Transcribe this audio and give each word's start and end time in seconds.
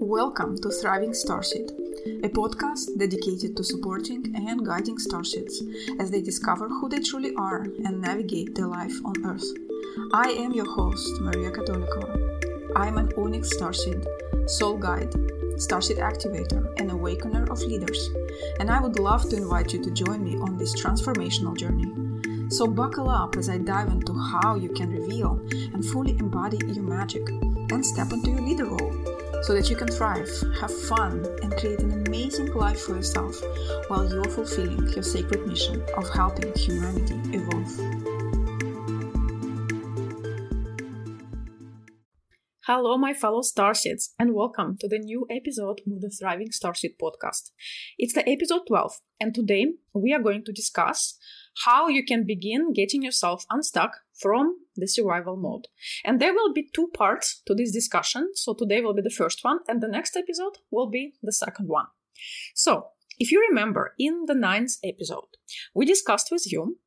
Welcome 0.00 0.56
to 0.58 0.70
Thriving 0.70 1.10
Starseed, 1.10 1.70
a 2.24 2.28
podcast 2.28 2.96
dedicated 2.96 3.56
to 3.56 3.64
supporting 3.64 4.32
and 4.36 4.64
guiding 4.64 4.96
starseeds 4.96 5.60
as 5.98 6.12
they 6.12 6.22
discover 6.22 6.68
who 6.68 6.88
they 6.88 7.00
truly 7.00 7.34
are 7.34 7.64
and 7.84 8.00
navigate 8.00 8.54
their 8.54 8.68
life 8.68 8.94
on 9.04 9.26
Earth. 9.26 9.44
I 10.12 10.30
am 10.30 10.52
your 10.52 10.72
host, 10.72 11.20
Maria 11.20 11.50
Katolikova. 11.50 12.72
I'm 12.76 12.96
an 12.96 13.12
Onyx 13.18 13.56
Starseed, 13.56 14.06
soul 14.48 14.78
guide, 14.78 15.10
starseed 15.56 15.98
activator, 15.98 16.72
and 16.78 16.92
awakener 16.92 17.50
of 17.50 17.60
leaders, 17.62 18.08
and 18.60 18.70
I 18.70 18.80
would 18.80 19.00
love 19.00 19.28
to 19.30 19.36
invite 19.36 19.72
you 19.72 19.82
to 19.82 19.90
join 19.90 20.22
me 20.22 20.36
on 20.36 20.56
this 20.56 20.80
transformational 20.80 21.56
journey. 21.56 21.92
So 22.50 22.68
buckle 22.68 23.10
up 23.10 23.36
as 23.36 23.48
I 23.48 23.58
dive 23.58 23.88
into 23.88 24.14
how 24.14 24.54
you 24.54 24.68
can 24.68 24.90
reveal 24.90 25.40
and 25.74 25.84
fully 25.84 26.12
embody 26.18 26.58
your 26.68 26.84
magic 26.84 27.28
and 27.28 27.84
step 27.84 28.12
into 28.12 28.30
your 28.30 28.40
leader 28.40 28.66
role 28.66 29.17
so 29.42 29.54
that 29.54 29.70
you 29.70 29.76
can 29.76 29.88
thrive, 29.88 30.28
have 30.60 30.72
fun, 30.88 31.24
and 31.42 31.56
create 31.56 31.80
an 31.80 32.06
amazing 32.06 32.52
life 32.54 32.80
for 32.82 32.96
yourself 32.96 33.40
while 33.88 34.08
you're 34.08 34.24
fulfilling 34.24 34.88
your 34.88 35.02
sacred 35.02 35.46
mission 35.46 35.82
of 35.96 36.08
helping 36.10 36.52
humanity 36.54 37.14
evolve. 37.36 38.08
Hello, 42.66 42.98
my 42.98 43.14
fellow 43.14 43.40
Starseeds, 43.40 44.10
and 44.18 44.34
welcome 44.34 44.76
to 44.78 44.88
the 44.88 44.98
new 44.98 45.26
episode 45.30 45.80
of 45.90 46.00
the 46.02 46.10
Thriving 46.10 46.48
Starseed 46.48 46.96
podcast. 47.00 47.52
It's 47.96 48.12
the 48.12 48.28
episode 48.28 48.66
12, 48.66 48.92
and 49.20 49.34
today 49.34 49.68
we 49.94 50.12
are 50.12 50.20
going 50.20 50.44
to 50.44 50.52
discuss 50.52 51.16
how 51.64 51.88
you 51.88 52.04
can 52.04 52.24
begin 52.24 52.72
getting 52.72 53.02
yourself 53.02 53.44
unstuck 53.50 53.92
from 54.20 54.56
the 54.76 54.86
survival 54.86 55.36
mode. 55.36 55.66
And 56.04 56.20
there 56.20 56.32
will 56.32 56.52
be 56.52 56.68
two 56.74 56.88
parts 56.94 57.42
to 57.46 57.54
this 57.54 57.72
discussion. 57.72 58.30
So 58.34 58.54
today 58.54 58.80
will 58.80 58.94
be 58.94 59.02
the 59.02 59.10
first 59.10 59.40
one, 59.42 59.60
and 59.68 59.80
the 59.80 59.88
next 59.88 60.16
episode 60.16 60.58
will 60.70 60.88
be 60.88 61.14
the 61.22 61.32
second 61.32 61.68
one. 61.68 61.86
So, 62.54 62.88
if 63.20 63.32
you 63.32 63.44
remember, 63.48 63.94
in 63.98 64.24
the 64.26 64.34
ninth 64.34 64.74
episode, 64.84 65.36
we 65.74 65.84
discussed 65.84 66.28
with 66.30 66.50
you 66.50 66.78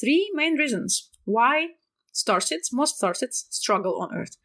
three 0.00 0.30
main 0.34 0.54
reasons 0.54 1.10
why 1.24 1.68
starseeds, 2.14 2.72
most 2.72 3.00
starseeds, 3.00 3.46
struggle 3.50 4.00
on 4.00 4.16
Earth. 4.16 4.36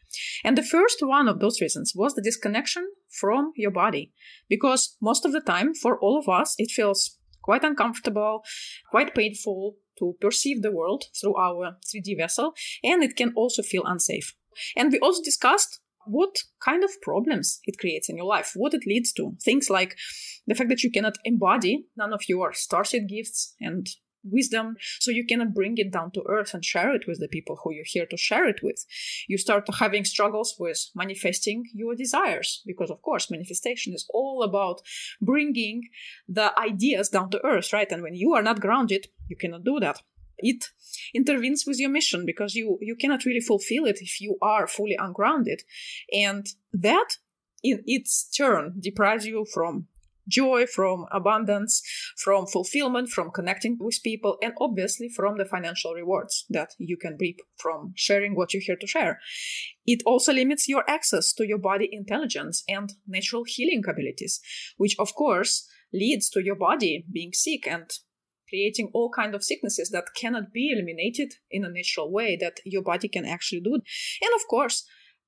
And 0.44 0.58
the 0.58 0.64
first 0.64 1.00
one 1.02 1.28
of 1.28 1.40
those 1.40 1.62
reasons 1.62 1.94
was 1.96 2.16
the 2.16 2.22
disconnection 2.22 2.90
from 3.10 3.52
your 3.56 3.72
body. 3.72 4.14
Because 4.50 4.96
most 5.02 5.26
of 5.26 5.34
the 5.34 5.42
time, 5.42 5.74
for 5.74 6.00
all 6.00 6.18
of 6.18 6.30
us, 6.30 6.56
it 6.58 6.72
feels 6.72 7.18
quite 7.46 7.64
uncomfortable, 7.64 8.44
quite 8.90 9.14
painful 9.14 9.76
to 10.00 10.16
perceive 10.20 10.64
the 10.64 10.72
world 10.72 11.06
through 11.22 11.36
our 11.38 11.78
3D 11.86 12.18
vessel, 12.18 12.54
and 12.84 13.04
it 13.04 13.16
can 13.16 13.32
also 13.36 13.62
feel 13.62 13.84
unsafe. 13.86 14.36
And 14.76 14.92
we 14.92 15.00
also 15.00 15.22
discussed 15.24 15.80
what 16.08 16.36
kind 16.64 16.84
of 16.84 16.90
problems 17.02 17.60
it 17.66 17.78
creates 17.80 18.10
in 18.10 18.18
your 18.18 18.26
life, 18.26 18.52
what 18.56 18.74
it 18.74 18.88
leads 18.88 19.14
to. 19.14 19.34
Things 19.44 19.70
like 19.70 19.96
the 20.48 20.56
fact 20.56 20.70
that 20.70 20.84
you 20.84 20.92
cannot 20.92 21.18
embody 21.24 21.86
none 21.96 22.14
of 22.14 22.22
your 22.28 22.52
starseed 22.52 23.08
gifts 23.08 23.56
and 23.62 23.88
wisdom 24.26 24.76
so 25.00 25.12
you 25.12 25.26
cannot 25.26 25.54
bring 25.54 25.78
it 25.78 25.92
down 25.92 26.12
to 26.12 26.24
earth 26.28 26.54
and 26.54 26.64
share 26.64 26.94
it 26.94 27.08
with 27.08 27.20
the 27.20 27.28
people 27.28 27.60
who 27.64 27.74
you're 27.74 27.86
here 27.86 28.06
to 28.06 28.18
share 28.18 28.48
it 28.48 28.62
with. 28.64 28.86
You 29.28 29.38
start 29.38 29.68
having 29.80 30.06
struggles 30.06 30.56
with 30.60 30.90
manifesting 30.96 31.66
your 31.74 31.96
desires 31.96 32.62
because 32.66 32.92
of 32.92 33.02
course 33.02 33.32
manifestation 33.32 33.94
is 33.94 34.06
all 34.14 34.44
about 34.44 34.82
bringing 35.22 35.84
the 36.28 36.58
ideas 36.60 37.10
down 37.10 37.30
to 37.32 37.46
earth 37.46 37.74
right? 37.74 37.92
And 37.92 38.04
when 38.04 38.16
you 38.16 38.34
are 38.34 38.44
not 38.44 38.62
grounded 38.62 39.08
you 39.28 39.36
cannot 39.36 39.64
do 39.64 39.80
that. 39.80 40.02
It 40.38 40.66
intervenes 41.14 41.66
with 41.66 41.80
your 41.80 41.90
mission 41.90 42.26
because 42.26 42.56
you 42.56 42.78
you 42.82 42.96
cannot 42.96 43.26
really 43.26 43.40
fulfill 43.40 43.86
it 43.86 44.00
if 44.02 44.20
you 44.20 44.38
are 44.42 44.68
fully 44.68 44.98
ungrounded. 45.00 45.64
And 46.12 46.46
that 46.74 47.18
in 47.64 47.82
its 47.86 48.30
turn 48.30 48.76
deprives 48.80 49.26
you 49.26 49.46
from 49.54 49.88
joy, 50.28 50.66
from 50.66 51.06
abundance, 51.12 51.82
from 52.18 52.46
fulfillment, 52.48 53.10
from 53.10 53.32
connecting 53.32 53.78
with 53.80 54.04
people, 54.04 54.38
and 54.42 54.54
obviously 54.60 55.10
from 55.10 55.38
the 55.38 55.46
financial 55.46 55.94
rewards 55.94 56.46
that 56.50 56.70
you 56.78 56.98
can 56.98 57.18
reap 57.20 57.40
from 57.58 57.94
sharing 57.96 58.36
what 58.36 58.54
you're 58.54 58.64
here 58.66 58.78
to 58.80 58.88
share. 58.88 59.20
It 59.86 60.02
also 60.06 60.34
limits 60.34 60.68
your 60.68 60.84
access 60.90 61.34
to 61.34 61.48
your 61.48 61.60
body 61.60 61.90
intelligence 61.92 62.64
and 62.68 62.94
natural 63.08 63.44
healing 63.46 63.84
abilities, 63.88 64.40
which 64.78 64.96
of 65.00 65.14
course 65.16 65.68
leads 65.94 66.30
to 66.32 66.44
your 66.44 66.56
body 66.56 67.06
being 67.12 67.34
sick 67.34 67.68
and 67.68 67.90
creating 68.50 68.92
all 68.94 69.10
kind 69.10 69.34
of 69.34 69.44
sicknesses 69.44 69.90
that 69.90 70.06
cannot 70.16 70.54
be 70.54 70.72
eliminated 70.72 71.34
in 71.50 71.66
a 71.66 71.70
natural 71.70 72.12
way 72.12 72.38
that 72.40 72.60
your 72.64 72.84
body 72.84 73.08
can 73.08 73.26
actually 73.26 73.62
do. 73.62 73.74
And 73.74 74.32
of 74.36 74.48
course, 74.50 74.86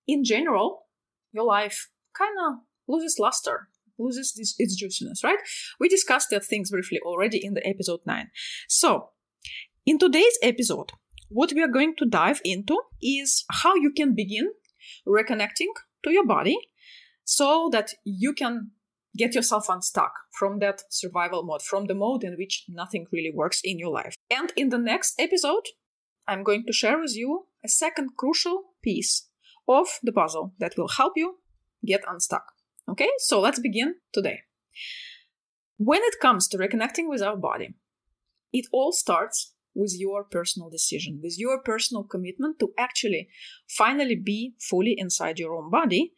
in 0.08 0.24
general, 0.24 0.84
your 1.32 1.46
life 1.46 1.90
kind 2.18 2.38
of 2.48 2.60
loses 2.88 3.18
luster 3.20 3.70
loses 4.00 4.34
this, 4.34 4.56
its 4.58 4.76
juiciness, 4.76 5.24
right? 5.24 5.40
We 5.80 5.90
discussed 5.90 6.30
that 6.32 6.46
things 6.46 6.72
briefly 6.72 7.00
already 7.04 7.44
in 7.44 7.54
the 7.54 7.66
episode 7.68 8.02
9. 8.06 8.30
So, 8.68 9.10
in 9.86 9.98
today's 9.98 10.38
episode, 10.42 10.92
what 11.30 11.54
we 11.54 11.62
are 11.64 11.68
going 11.68 11.96
to 11.98 12.06
dive 12.06 12.42
into 12.44 12.80
is 13.02 13.46
how 13.52 13.76
you 13.76 13.92
can 13.96 14.16
begin 14.16 14.52
reconnecting 15.08 15.74
to 16.04 16.12
your 16.12 16.26
body 16.26 16.58
so 17.24 17.70
that 17.72 17.94
you 18.04 18.34
can 18.34 18.72
get 19.18 19.34
yourself 19.34 19.68
unstuck 19.70 20.12
from 20.38 20.60
that 20.60 20.84
survival 20.90 21.44
mode, 21.44 21.62
from 21.62 21.86
the 21.86 21.96
mode 21.96 22.24
in 22.24 22.36
which 22.38 22.66
nothing 22.70 23.08
really 23.12 23.32
works 23.34 23.62
in 23.64 23.80
your 23.80 23.92
life. 23.92 24.16
And 24.30 24.54
in 24.56 24.70
the 24.70 24.78
next 24.78 25.20
episode, 25.20 25.66
I'm 26.28 26.44
going 26.44 26.66
to 26.68 26.74
share 26.74 27.00
with 27.00 27.16
you 27.16 27.48
a 27.64 27.70
second 27.70 28.12
crucial 28.18 28.64
piece 28.84 29.28
of 29.68 29.88
the 30.04 30.12
puzzle 30.12 30.54
that 30.60 30.78
will 30.78 30.90
help 30.90 31.14
you 31.16 31.40
get 31.86 32.04
unstuck. 32.08 32.44
Okay, 32.90 33.10
so 33.20 33.42
let's 33.42 33.60
begin 33.60 33.96
today. 34.14 34.42
When 35.78 36.02
it 36.04 36.16
comes 36.22 36.48
to 36.50 36.58
reconnecting 36.58 37.10
with 37.10 37.22
our 37.22 37.36
body, 37.36 37.76
it 38.54 38.66
all 38.72 38.92
starts 38.92 39.54
with 39.76 39.94
your 39.96 40.24
personal 40.24 40.70
decision, 40.70 41.20
with 41.22 41.38
your 41.38 41.62
personal 41.62 42.04
commitment 42.04 42.60
to 42.60 42.74
actually 42.78 43.30
finally 43.68 44.16
be 44.16 44.56
fully 44.60 44.96
inside 44.98 45.38
your 45.38 45.54
own 45.54 45.70
body 45.70 46.14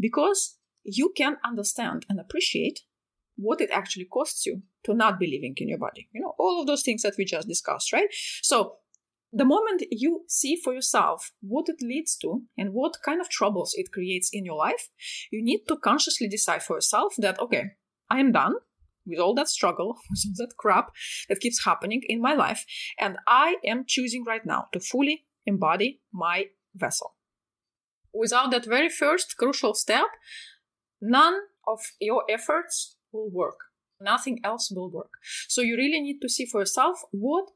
because 0.00 0.56
you 0.84 1.12
can 1.14 1.36
understand 1.44 2.06
and 2.08 2.18
appreciate 2.18 2.80
what 3.36 3.60
it 3.60 3.70
actually 3.70 4.04
costs 4.04 4.46
you 4.46 4.62
to 4.84 4.94
not 4.94 5.18
be 5.18 5.26
living 5.26 5.54
in 5.58 5.68
your 5.68 5.78
body. 5.78 6.08
You 6.12 6.22
know, 6.22 6.34
all 6.38 6.60
of 6.60 6.66
those 6.66 6.82
things 6.82 7.02
that 7.02 7.14
we 7.18 7.24
just 7.24 7.48
discussed, 7.48 7.92
right? 7.92 8.08
So 8.42 8.76
the 9.32 9.44
moment 9.44 9.82
you 9.90 10.24
see 10.28 10.56
for 10.56 10.74
yourself 10.74 11.32
what 11.40 11.68
it 11.68 11.80
leads 11.80 12.16
to 12.18 12.42
and 12.58 12.74
what 12.74 12.98
kind 13.04 13.20
of 13.20 13.30
troubles 13.30 13.72
it 13.76 13.90
creates 13.90 14.28
in 14.32 14.44
your 14.44 14.56
life, 14.56 14.90
you 15.30 15.42
need 15.42 15.60
to 15.68 15.76
consciously 15.76 16.28
decide 16.28 16.62
for 16.62 16.76
yourself 16.76 17.14
that, 17.18 17.40
okay, 17.40 17.70
I 18.10 18.20
am 18.20 18.32
done 18.32 18.56
with 19.06 19.18
all 19.18 19.34
that 19.34 19.48
struggle, 19.48 19.96
with 20.10 20.20
all 20.26 20.46
that 20.46 20.56
crap 20.58 20.90
that 21.28 21.40
keeps 21.40 21.64
happening 21.64 22.02
in 22.06 22.20
my 22.20 22.34
life, 22.34 22.64
and 23.00 23.16
I 23.26 23.56
am 23.64 23.84
choosing 23.86 24.24
right 24.24 24.44
now 24.44 24.66
to 24.72 24.80
fully 24.80 25.24
embody 25.46 26.00
my 26.12 26.46
vessel. 26.74 27.14
Without 28.12 28.50
that 28.50 28.66
very 28.66 28.90
first 28.90 29.36
crucial 29.38 29.74
step, 29.74 30.08
none 31.00 31.40
of 31.66 31.80
your 32.00 32.24
efforts 32.28 32.96
will 33.12 33.30
work. 33.30 33.56
Nothing 33.98 34.40
else 34.44 34.70
will 34.74 34.90
work. 34.90 35.12
So 35.48 35.62
you 35.62 35.76
really 35.76 36.00
need 36.00 36.20
to 36.20 36.28
see 36.28 36.44
for 36.44 36.60
yourself 36.60 36.98
what 37.12 37.46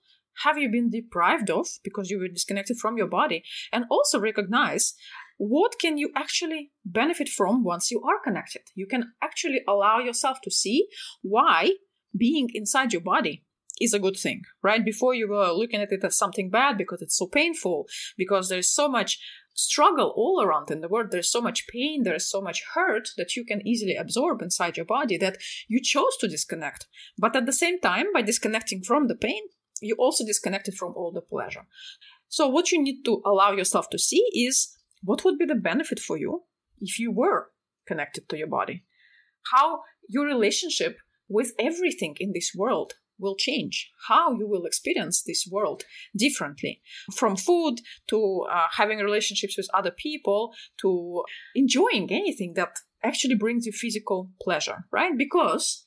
have 0.44 0.58
you 0.58 0.70
been 0.70 0.90
deprived 0.90 1.50
of 1.50 1.66
because 1.82 2.10
you 2.10 2.18
were 2.18 2.28
disconnected 2.28 2.78
from 2.78 2.96
your 2.96 3.06
body? 3.06 3.42
And 3.72 3.84
also 3.90 4.20
recognize 4.20 4.94
what 5.38 5.78
can 5.80 5.98
you 5.98 6.10
actually 6.16 6.72
benefit 6.84 7.28
from 7.28 7.62
once 7.64 7.90
you 7.90 8.02
are 8.02 8.20
connected. 8.22 8.62
You 8.74 8.86
can 8.86 9.12
actually 9.22 9.62
allow 9.68 9.98
yourself 9.98 10.38
to 10.44 10.50
see 10.50 10.86
why 11.22 11.72
being 12.16 12.48
inside 12.54 12.92
your 12.92 13.02
body 13.02 13.44
is 13.80 13.92
a 13.92 13.98
good 13.98 14.16
thing 14.16 14.42
right? 14.62 14.84
Before 14.84 15.14
you 15.14 15.28
were 15.28 15.52
looking 15.52 15.80
at 15.80 15.92
it 15.92 16.04
as 16.04 16.16
something 16.16 16.50
bad 16.50 16.78
because 16.78 17.02
it's 17.02 17.16
so 17.16 17.26
painful 17.26 17.86
because 18.16 18.48
there's 18.48 18.72
so 18.72 18.88
much 18.88 19.18
struggle 19.54 20.12
all 20.16 20.42
around 20.42 20.70
in 20.70 20.82
the 20.82 20.88
world 20.88 21.08
there's 21.10 21.32
so 21.32 21.40
much 21.40 21.66
pain 21.68 22.02
there's 22.02 22.30
so 22.30 22.42
much 22.42 22.62
hurt 22.74 23.08
that 23.16 23.36
you 23.36 23.42
can 23.42 23.66
easily 23.66 23.96
absorb 23.96 24.42
inside 24.42 24.76
your 24.76 24.84
body 24.84 25.16
that 25.16 25.38
you 25.68 25.80
chose 25.82 26.16
to 26.20 26.28
disconnect. 26.28 26.86
But 27.18 27.36
at 27.36 27.46
the 27.46 27.52
same 27.52 27.80
time 27.80 28.06
by 28.12 28.22
disconnecting 28.22 28.82
from 28.82 29.08
the 29.08 29.16
pain 29.16 29.42
you 29.80 29.94
also 29.98 30.24
disconnected 30.24 30.74
from 30.74 30.94
all 30.96 31.12
the 31.12 31.20
pleasure. 31.20 31.66
So, 32.28 32.48
what 32.48 32.72
you 32.72 32.82
need 32.82 33.04
to 33.04 33.22
allow 33.24 33.52
yourself 33.52 33.90
to 33.90 33.98
see 33.98 34.24
is 34.34 34.76
what 35.02 35.24
would 35.24 35.38
be 35.38 35.46
the 35.46 35.54
benefit 35.54 36.00
for 36.00 36.16
you 36.16 36.42
if 36.80 36.98
you 36.98 37.12
were 37.12 37.50
connected 37.86 38.28
to 38.28 38.36
your 38.36 38.48
body? 38.48 38.84
How 39.52 39.80
your 40.08 40.24
relationship 40.24 40.98
with 41.28 41.52
everything 41.58 42.16
in 42.20 42.32
this 42.32 42.52
world 42.56 42.94
will 43.18 43.36
change, 43.36 43.90
how 44.08 44.32
you 44.32 44.46
will 44.46 44.66
experience 44.66 45.22
this 45.22 45.48
world 45.50 45.84
differently. 46.16 46.82
From 47.14 47.36
food 47.36 47.80
to 48.08 48.46
uh, 48.52 48.66
having 48.72 48.98
relationships 48.98 49.56
with 49.56 49.68
other 49.72 49.90
people 49.90 50.52
to 50.82 51.22
enjoying 51.54 52.10
anything 52.10 52.54
that 52.54 52.76
actually 53.02 53.34
brings 53.34 53.66
you 53.66 53.72
physical 53.72 54.30
pleasure, 54.40 54.84
right? 54.90 55.16
Because 55.16 55.84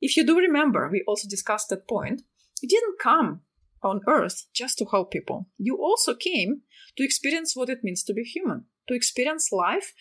if 0.00 0.16
you 0.16 0.24
do 0.24 0.38
remember, 0.38 0.88
we 0.90 1.04
also 1.06 1.28
discussed 1.28 1.68
that 1.68 1.88
point 1.88 2.22
you 2.62 2.68
didn't 2.68 2.98
come 3.00 3.42
on 3.82 4.00
earth 4.06 4.46
just 4.52 4.78
to 4.78 4.84
help 4.84 5.10
people. 5.10 5.46
You 5.58 5.76
also 5.76 6.14
came 6.14 6.62
to 6.96 7.04
experience 7.04 7.56
what 7.56 7.70
it 7.70 7.82
means 7.82 8.02
to 8.04 8.14
be 8.14 8.22
human, 8.22 8.64
to 8.88 8.94
experience 8.94 9.52
life 9.52 9.92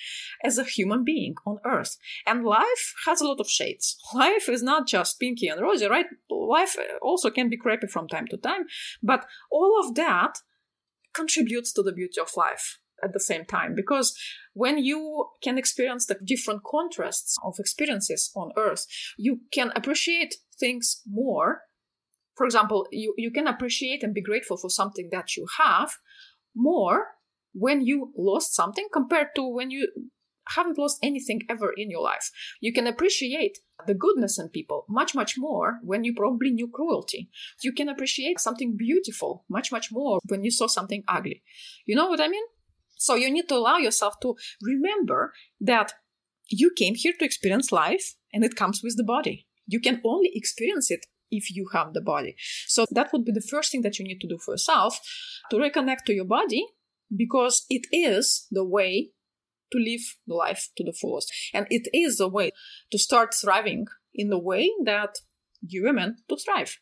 as 0.44 0.58
a 0.58 0.64
human 0.64 1.04
being 1.04 1.36
on 1.46 1.60
earth. 1.66 1.98
And 2.26 2.44
life 2.44 2.94
has 3.06 3.22
a 3.22 3.28
lot 3.28 3.40
of 3.40 3.50
shades. 3.50 3.98
Life 4.14 4.50
is 4.50 4.64
not 4.64 4.88
just 4.88 5.20
pinky 5.20 5.48
and 5.48 5.62
rosy, 5.62 5.88
right? 5.88 6.08
Life 6.30 6.76
also 7.02 7.30
can 7.30 7.50
be 7.50 7.58
crappy 7.58 7.88
from 7.88 8.08
time 8.08 8.28
to 8.28 8.38
time, 8.38 8.66
but 9.02 9.26
all 9.52 9.80
of 9.80 9.96
that 9.96 10.40
contributes 11.14 11.72
to 11.74 11.84
the 11.84 11.92
beauty 11.92 12.20
of 12.22 12.36
life 12.38 12.80
at 13.04 13.14
the 13.14 13.20
same 13.20 13.46
time 13.46 13.74
because 13.76 14.18
when 14.54 14.78
you 14.78 15.28
can 15.42 15.58
experience 15.58 16.06
the 16.06 16.18
different 16.24 16.62
contrasts 16.64 17.38
of 17.44 17.56
experiences 17.58 18.30
on 18.36 18.52
earth 18.58 18.86
you 19.18 19.40
can 19.54 19.72
appreciate 19.76 20.36
things 20.60 21.02
more 21.10 21.62
for 22.40 22.46
example 22.46 22.88
you, 22.90 23.14
you 23.18 23.32
can 23.32 23.48
appreciate 23.48 24.02
and 24.02 24.14
be 24.14 24.22
grateful 24.22 24.56
for 24.58 24.70
something 24.70 25.10
that 25.12 25.36
you 25.36 25.46
have 25.58 25.92
more 26.56 27.08
when 27.54 27.82
you 27.82 28.14
lost 28.18 28.56
something 28.56 28.88
compared 28.94 29.28
to 29.36 29.46
when 29.46 29.70
you 29.70 29.90
haven't 30.56 30.78
lost 30.78 31.00
anything 31.04 31.42
ever 31.50 31.74
in 31.76 31.92
your 31.92 32.02
life. 32.02 32.32
You 32.60 32.72
can 32.74 32.88
appreciate 32.88 33.60
the 33.86 33.94
goodness 33.94 34.40
in 34.40 34.50
people 34.50 34.86
much, 34.90 35.14
much 35.14 35.36
more 35.38 35.80
when 35.84 36.06
you 36.06 36.14
probably 36.16 36.52
knew 36.52 36.70
cruelty. 36.74 37.30
You 37.62 37.74
can 37.74 37.90
appreciate 37.90 38.40
something 38.40 38.78
beautiful 38.78 39.46
much, 39.50 39.72
much 39.72 39.92
more 39.92 40.20
when 40.30 40.44
you 40.46 40.52
saw 40.52 40.68
something 40.68 41.04
ugly. 41.08 41.44
You 41.86 41.96
know 41.96 42.08
what 42.08 42.22
I 42.22 42.30
mean? 42.30 42.46
So 42.98 43.16
you 43.16 43.32
need 43.32 43.50
to 43.50 43.56
allow 43.56 43.78
yourself 43.78 44.16
to 44.22 44.36
remember 44.62 45.34
that 45.60 45.92
you 46.50 46.72
came 46.76 46.96
here 46.96 47.14
to 47.20 47.26
experience 47.26 47.72
life 47.72 48.16
and 48.34 48.44
it 48.44 48.56
comes 48.56 48.82
with 48.82 48.98
the 48.98 49.04
body. 49.04 49.46
You 49.68 49.80
can 49.80 50.02
only 50.04 50.32
experience 50.34 50.90
it 50.90 51.06
if 51.32 51.56
you 51.56 51.70
have 51.74 51.94
the 51.94 52.02
body. 52.02 52.36
So 52.68 52.86
that 52.92 53.12
would 53.14 53.26
be 53.26 53.32
the 53.32 53.42
first 53.42 53.72
thing 53.72 53.82
that 53.84 54.00
you 54.00 54.06
need 54.06 54.22
to 54.22 54.28
do 54.28 54.38
for 54.38 54.54
yourself 54.54 55.00
to 55.52 55.58
reconnect 55.58 56.06
to 56.08 56.14
your 56.14 56.26
body 56.26 56.66
because 57.16 57.66
it 57.70 57.88
is 57.92 58.48
the 58.52 58.64
way 58.64 59.12
to 59.72 59.78
live 59.78 60.02
life 60.28 60.70
to 60.78 60.84
the 60.84 60.94
fullest. 60.94 61.32
And 61.54 61.68
it 61.70 61.88
is 61.94 62.18
the 62.18 62.28
way 62.28 62.52
to 62.92 62.98
start 62.98 63.34
thriving 63.34 63.86
in 64.14 64.30
the 64.30 64.40
way 64.40 64.72
that 64.86 65.18
you 65.62 65.84
were 65.84 65.94
meant 65.94 66.18
to 66.30 66.38
thrive. 66.38 66.78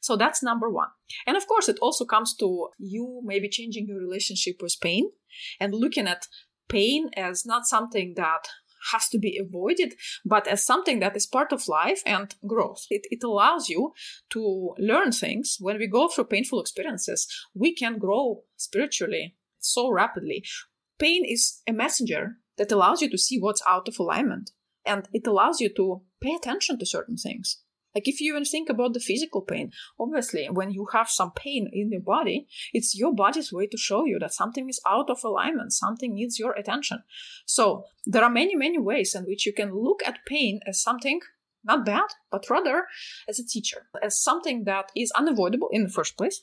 So 0.00 0.16
that's 0.16 0.42
number 0.42 0.68
one. 0.68 0.88
And 1.26 1.36
of 1.36 1.46
course, 1.46 1.68
it 1.68 1.78
also 1.80 2.04
comes 2.04 2.34
to 2.36 2.68
you 2.78 3.22
maybe 3.24 3.48
changing 3.48 3.86
your 3.86 3.98
relationship 3.98 4.56
with 4.60 4.76
pain 4.80 5.10
and 5.60 5.74
looking 5.74 6.08
at 6.08 6.26
pain 6.68 7.10
as 7.16 7.46
not 7.46 7.66
something 7.66 8.14
that 8.16 8.48
has 8.90 9.08
to 9.10 9.18
be 9.18 9.38
avoided, 9.38 9.94
but 10.24 10.46
as 10.46 10.64
something 10.64 11.00
that 11.00 11.16
is 11.16 11.26
part 11.26 11.52
of 11.52 11.68
life 11.68 12.02
and 12.04 12.34
growth. 12.46 12.86
It, 12.90 13.06
it 13.10 13.22
allows 13.22 13.68
you 13.68 13.92
to 14.30 14.74
learn 14.78 15.12
things. 15.12 15.56
When 15.60 15.78
we 15.78 15.86
go 15.86 16.08
through 16.08 16.24
painful 16.24 16.60
experiences, 16.60 17.26
we 17.54 17.74
can 17.74 17.98
grow 17.98 18.42
spiritually 18.56 19.36
so 19.58 19.90
rapidly. 19.90 20.44
Pain 20.98 21.24
is 21.26 21.62
a 21.66 21.72
messenger 21.72 22.38
that 22.58 22.72
allows 22.72 23.00
you 23.00 23.10
to 23.10 23.18
see 23.18 23.38
what's 23.38 23.62
out 23.66 23.88
of 23.88 23.98
alignment 23.98 24.50
and 24.84 25.08
it 25.12 25.26
allows 25.26 25.60
you 25.60 25.68
to 25.74 26.02
pay 26.20 26.34
attention 26.34 26.78
to 26.78 26.86
certain 26.86 27.16
things. 27.16 27.60
Like 27.94 28.08
if 28.08 28.20
you 28.20 28.32
even 28.32 28.44
think 28.44 28.68
about 28.68 28.94
the 28.94 29.00
physical 29.00 29.42
pain, 29.42 29.72
obviously 29.98 30.48
when 30.50 30.70
you 30.70 30.86
have 30.92 31.08
some 31.08 31.32
pain 31.32 31.68
in 31.72 31.90
your 31.90 32.00
body, 32.00 32.46
it's 32.72 32.96
your 32.96 33.14
body's 33.14 33.52
way 33.52 33.66
to 33.66 33.76
show 33.76 34.04
you 34.04 34.18
that 34.20 34.32
something 34.32 34.68
is 34.68 34.80
out 34.86 35.10
of 35.10 35.22
alignment, 35.24 35.72
something 35.72 36.14
needs 36.14 36.38
your 36.38 36.52
attention. 36.52 37.02
So 37.46 37.84
there 38.06 38.24
are 38.24 38.30
many, 38.30 38.54
many 38.54 38.78
ways 38.78 39.14
in 39.14 39.24
which 39.24 39.46
you 39.46 39.52
can 39.52 39.74
look 39.74 40.02
at 40.06 40.24
pain 40.26 40.60
as 40.66 40.82
something 40.82 41.20
not 41.64 41.86
bad, 41.86 42.08
but 42.30 42.48
rather 42.50 42.86
as 43.28 43.38
a 43.38 43.46
teacher, 43.46 43.86
as 44.02 44.20
something 44.20 44.64
that 44.64 44.90
is 44.96 45.12
unavoidable 45.12 45.68
in 45.70 45.84
the 45.84 45.92
first 45.92 46.16
place, 46.16 46.40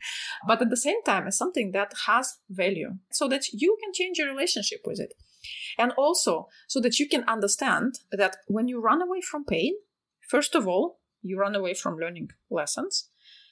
but 0.46 0.62
at 0.62 0.70
the 0.70 0.76
same 0.76 1.02
time 1.04 1.26
as 1.26 1.36
something 1.36 1.72
that 1.72 1.92
has 2.06 2.38
value 2.48 2.92
so 3.10 3.28
that 3.28 3.48
you 3.52 3.76
can 3.82 3.92
change 3.92 4.18
your 4.18 4.28
relationship 4.28 4.80
with 4.86 4.98
it. 4.98 5.12
And 5.78 5.92
also 5.98 6.48
so 6.68 6.80
that 6.80 6.98
you 6.98 7.08
can 7.08 7.24
understand 7.24 7.98
that 8.12 8.36
when 8.46 8.68
you 8.68 8.80
run 8.80 9.02
away 9.02 9.20
from 9.20 9.44
pain, 9.44 9.74
First 10.32 10.54
of 10.54 10.66
all, 10.66 10.98
you 11.20 11.38
run 11.38 11.54
away 11.54 11.74
from 11.74 11.98
learning 11.98 12.30
lessons. 12.50 13.10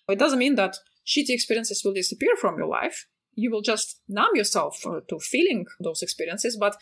It 0.09 0.19
doesn't 0.19 0.39
mean 0.39 0.55
that 0.55 0.79
shitty 1.07 1.29
experiences 1.29 1.83
will 1.85 1.93
disappear 1.93 2.37
from 2.41 2.57
your 2.57 2.69
life. 2.69 3.07
You 3.35 3.51
will 3.51 3.61
just 3.61 4.01
numb 4.09 4.35
yourself 4.35 4.87
uh, 4.87 5.01
to 5.11 5.19
feeling 5.19 5.67
those 5.79 6.01
experiences, 6.01 6.57
but 6.59 6.79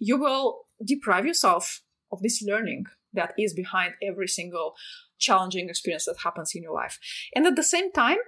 you 0.00 0.18
will 0.18 0.62
deprive 0.84 1.24
yourself 1.24 1.82
of 2.10 2.20
this 2.20 2.42
learning 2.42 2.86
that 3.12 3.32
is 3.38 3.54
behind 3.54 3.94
every 4.02 4.26
single 4.26 4.74
challenging 5.20 5.68
experience 5.68 6.06
that 6.06 6.24
happens 6.24 6.50
in 6.56 6.64
your 6.64 6.74
life. 6.74 6.98
And 7.32 7.46
at 7.46 7.54
the 7.54 7.62
same 7.62 7.92
time, 7.92 8.18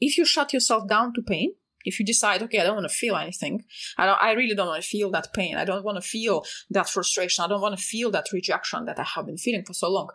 if 0.00 0.16
you 0.16 0.24
shut 0.24 0.52
yourself 0.52 0.88
down 0.88 1.14
to 1.14 1.22
pain, 1.22 1.54
if 1.84 1.98
you 1.98 2.06
decide, 2.06 2.42
okay, 2.42 2.60
I 2.60 2.64
don't 2.64 2.76
want 2.76 2.88
to 2.88 2.94
feel 2.94 3.16
anything, 3.16 3.64
I, 3.98 4.06
don't, 4.06 4.22
I 4.22 4.32
really 4.32 4.54
don't 4.54 4.68
want 4.68 4.82
to 4.82 4.88
feel 4.88 5.10
that 5.12 5.32
pain, 5.32 5.56
I 5.56 5.64
don't 5.64 5.84
want 5.84 5.96
to 5.96 6.08
feel 6.08 6.44
that 6.70 6.88
frustration, 6.88 7.44
I 7.44 7.48
don't 7.48 7.60
want 7.60 7.76
to 7.78 7.82
feel 7.82 8.10
that 8.12 8.32
rejection 8.32 8.84
that 8.86 8.98
I 8.98 9.04
have 9.14 9.26
been 9.26 9.38
feeling 9.38 9.64
for 9.64 9.74
so 9.74 9.90
long, 9.90 10.08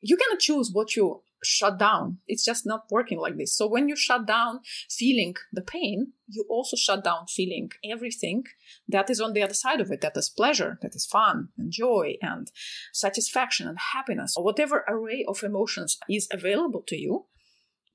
you 0.00 0.16
cannot 0.16 0.40
choose 0.40 0.70
what 0.72 0.96
you 0.96 1.22
shut 1.44 1.78
down. 1.78 2.18
It's 2.26 2.44
just 2.44 2.66
not 2.66 2.84
working 2.90 3.18
like 3.18 3.36
this. 3.36 3.56
So 3.56 3.66
when 3.66 3.88
you 3.88 3.96
shut 3.96 4.26
down 4.26 4.60
feeling 4.90 5.34
the 5.52 5.62
pain, 5.62 6.12
you 6.28 6.44
also 6.48 6.76
shut 6.76 7.04
down 7.04 7.26
feeling 7.26 7.70
everything 7.84 8.44
that 8.88 9.10
is 9.10 9.20
on 9.20 9.32
the 9.32 9.42
other 9.42 9.54
side 9.54 9.80
of 9.80 9.90
it. 9.90 10.00
That 10.00 10.16
is 10.16 10.28
pleasure, 10.28 10.78
that 10.82 10.94
is 10.94 11.06
fun 11.06 11.48
and 11.58 11.70
joy 11.70 12.14
and 12.22 12.50
satisfaction 12.92 13.68
and 13.68 13.78
happiness 13.92 14.34
or 14.36 14.44
whatever 14.44 14.84
array 14.88 15.24
of 15.28 15.42
emotions 15.42 15.98
is 16.08 16.28
available 16.32 16.82
to 16.88 16.96
you. 16.96 17.26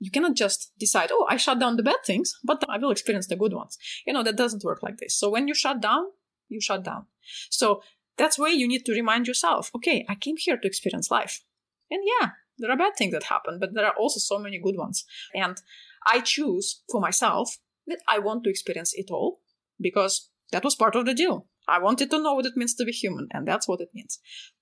You 0.00 0.10
cannot 0.10 0.34
just 0.34 0.72
decide, 0.78 1.10
oh, 1.12 1.26
I 1.28 1.36
shut 1.36 1.60
down 1.60 1.76
the 1.76 1.82
bad 1.82 2.02
things, 2.04 2.34
but 2.42 2.64
I 2.68 2.78
will 2.78 2.90
experience 2.90 3.26
the 3.26 3.36
good 3.36 3.52
ones. 3.52 3.78
You 4.06 4.12
know, 4.12 4.22
that 4.22 4.36
doesn't 4.36 4.64
work 4.64 4.82
like 4.82 4.96
this. 4.96 5.14
So 5.14 5.30
when 5.30 5.46
you 5.46 5.54
shut 5.54 5.80
down, 5.80 6.06
you 6.48 6.60
shut 6.60 6.82
down. 6.82 7.06
So 7.50 7.82
that's 8.16 8.38
why 8.38 8.48
you 8.48 8.66
need 8.66 8.84
to 8.86 8.92
remind 8.92 9.28
yourself, 9.28 9.70
okay, 9.76 10.04
I 10.08 10.14
came 10.14 10.36
here 10.38 10.56
to 10.56 10.66
experience 10.66 11.10
life. 11.10 11.44
And 11.90 12.02
yeah, 12.04 12.30
there 12.58 12.70
are 12.70 12.76
bad 12.76 12.96
things 12.96 13.12
that 13.12 13.24
happen, 13.24 13.58
but 13.60 13.74
there 13.74 13.86
are 13.86 13.94
also 13.94 14.18
so 14.18 14.38
many 14.38 14.58
good 14.58 14.76
ones. 14.76 15.04
And 15.34 15.60
I 16.06 16.20
choose 16.20 16.82
for 16.90 17.00
myself 17.00 17.58
that 17.86 18.00
I 18.08 18.18
want 18.18 18.44
to 18.44 18.50
experience 18.50 18.92
it 18.94 19.10
all 19.10 19.40
because 19.80 20.30
that 20.52 20.64
was 20.64 20.74
part 20.74 20.96
of 20.96 21.06
the 21.06 21.14
deal. 21.14 21.46
I 21.68 21.78
wanted 21.78 22.10
to 22.10 22.22
know 22.22 22.34
what 22.34 22.46
it 22.46 22.56
means 22.56 22.74
to 22.74 22.84
be 22.84 22.92
human, 22.92 23.28
and 23.32 23.46
that's 23.46 23.68
what 23.68 23.80
it 23.80 23.90
means. 23.94 24.18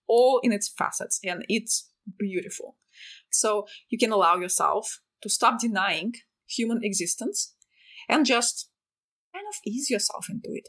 All 0.06 0.40
in 0.43 0.52
its 0.52 0.69
facets, 0.69 1.20
and 1.25 1.44
it's 1.49 1.90
beautiful. 2.19 2.76
So 3.31 3.67
you 3.88 3.99
can 3.99 4.12
allow 4.12 4.37
yourself 4.37 5.00
to 5.23 5.29
stop 5.29 5.61
denying 5.61 6.15
human 6.47 6.81
existence 6.82 7.55
and 8.09 8.26
just 8.26 8.70
kind 9.35 9.47
of 9.49 9.55
ease 9.67 9.91
yourself 9.91 10.26
into 10.31 10.50
it. 10.53 10.69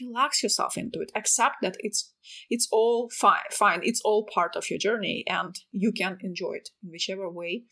Relax 0.00 0.42
yourself 0.42 0.76
into 0.76 1.00
it. 1.00 1.10
Accept 1.14 1.56
that 1.62 1.76
it's 1.80 2.12
it's 2.48 2.68
all 2.72 3.10
fine 3.10 3.50
fine. 3.50 3.80
It's 3.82 4.00
all 4.04 4.26
part 4.32 4.56
of 4.56 4.70
your 4.70 4.78
journey 4.78 5.24
and 5.26 5.54
you 5.72 5.92
can 5.92 6.18
enjoy 6.22 6.54
it 6.54 6.70
in 6.82 6.90
whichever 6.90 7.28
way 7.28 7.64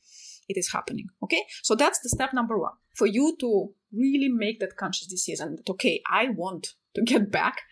it 0.49 0.59
is 0.59 0.73
happening. 0.73 1.07
Okay? 1.23 1.45
So 1.63 1.75
that's 1.75 2.01
the 2.01 2.09
step 2.09 2.33
number 2.33 2.59
one. 2.59 2.73
For 2.97 3.07
you 3.07 3.37
to 3.41 3.71
really 3.93 4.29
make 4.29 4.61
that 4.61 4.77
conscious 4.77 5.07
decision 5.07 5.57
that 5.57 5.71
okay 5.71 6.03
i 6.11 6.29
want 6.29 6.75
to 6.95 7.03
get 7.03 7.31
back 7.31 7.63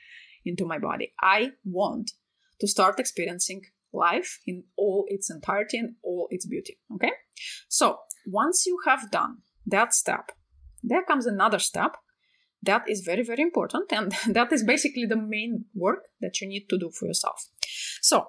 into 0.46 0.64
my 0.64 0.78
body. 0.78 1.12
I 1.20 1.50
want 1.64 2.12
to 2.60 2.68
start 2.68 3.00
experiencing 3.00 3.62
life 3.92 4.40
in 4.46 4.64
all 4.76 5.04
its 5.08 5.30
entirety 5.30 5.78
and 5.78 5.96
all 6.02 6.28
its 6.30 6.46
beauty. 6.46 6.78
Okay? 6.94 7.10
So 7.68 7.98
once 8.26 8.66
you 8.66 8.78
have 8.84 9.10
done 9.10 9.38
that 9.66 9.94
step 9.94 10.32
there 10.82 11.04
comes 11.04 11.26
another 11.26 11.58
step 11.58 11.96
that 12.66 12.88
is 12.88 13.00
very, 13.00 13.22
very 13.22 13.42
important. 13.42 13.90
And 13.92 14.12
that 14.34 14.52
is 14.52 14.62
basically 14.62 15.06
the 15.06 15.16
main 15.16 15.64
work 15.74 16.04
that 16.20 16.40
you 16.40 16.48
need 16.48 16.68
to 16.68 16.78
do 16.78 16.90
for 16.90 17.06
yourself. 17.06 17.48
So, 18.02 18.26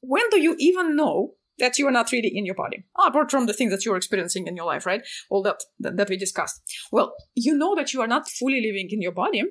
when 0.00 0.28
do 0.30 0.40
you 0.40 0.56
even 0.58 0.96
know 0.96 1.34
that 1.58 1.78
you 1.78 1.86
are 1.86 1.92
not 1.92 2.10
really 2.10 2.30
in 2.34 2.44
your 2.44 2.54
body? 2.54 2.84
Apart 2.98 3.30
from 3.30 3.46
the 3.46 3.52
things 3.52 3.70
that 3.72 3.84
you're 3.84 3.96
experiencing 3.96 4.46
in 4.46 4.56
your 4.56 4.66
life, 4.66 4.84
right? 4.86 5.02
All 5.30 5.42
that, 5.42 5.62
that, 5.80 5.96
that 5.96 6.08
we 6.08 6.16
discussed. 6.16 6.60
Well, 6.90 7.14
you 7.34 7.56
know 7.56 7.74
that 7.76 7.92
you 7.92 8.00
are 8.00 8.08
not 8.08 8.28
fully 8.28 8.60
living 8.60 8.88
in 8.90 9.00
your 9.00 9.12
body 9.12 9.42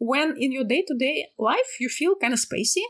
when 0.00 0.36
in 0.38 0.52
your 0.52 0.62
day 0.62 0.84
to 0.86 0.94
day 0.96 1.26
life 1.38 1.76
you 1.80 1.88
feel 1.88 2.14
kind 2.14 2.32
of 2.32 2.38
spacey, 2.38 2.84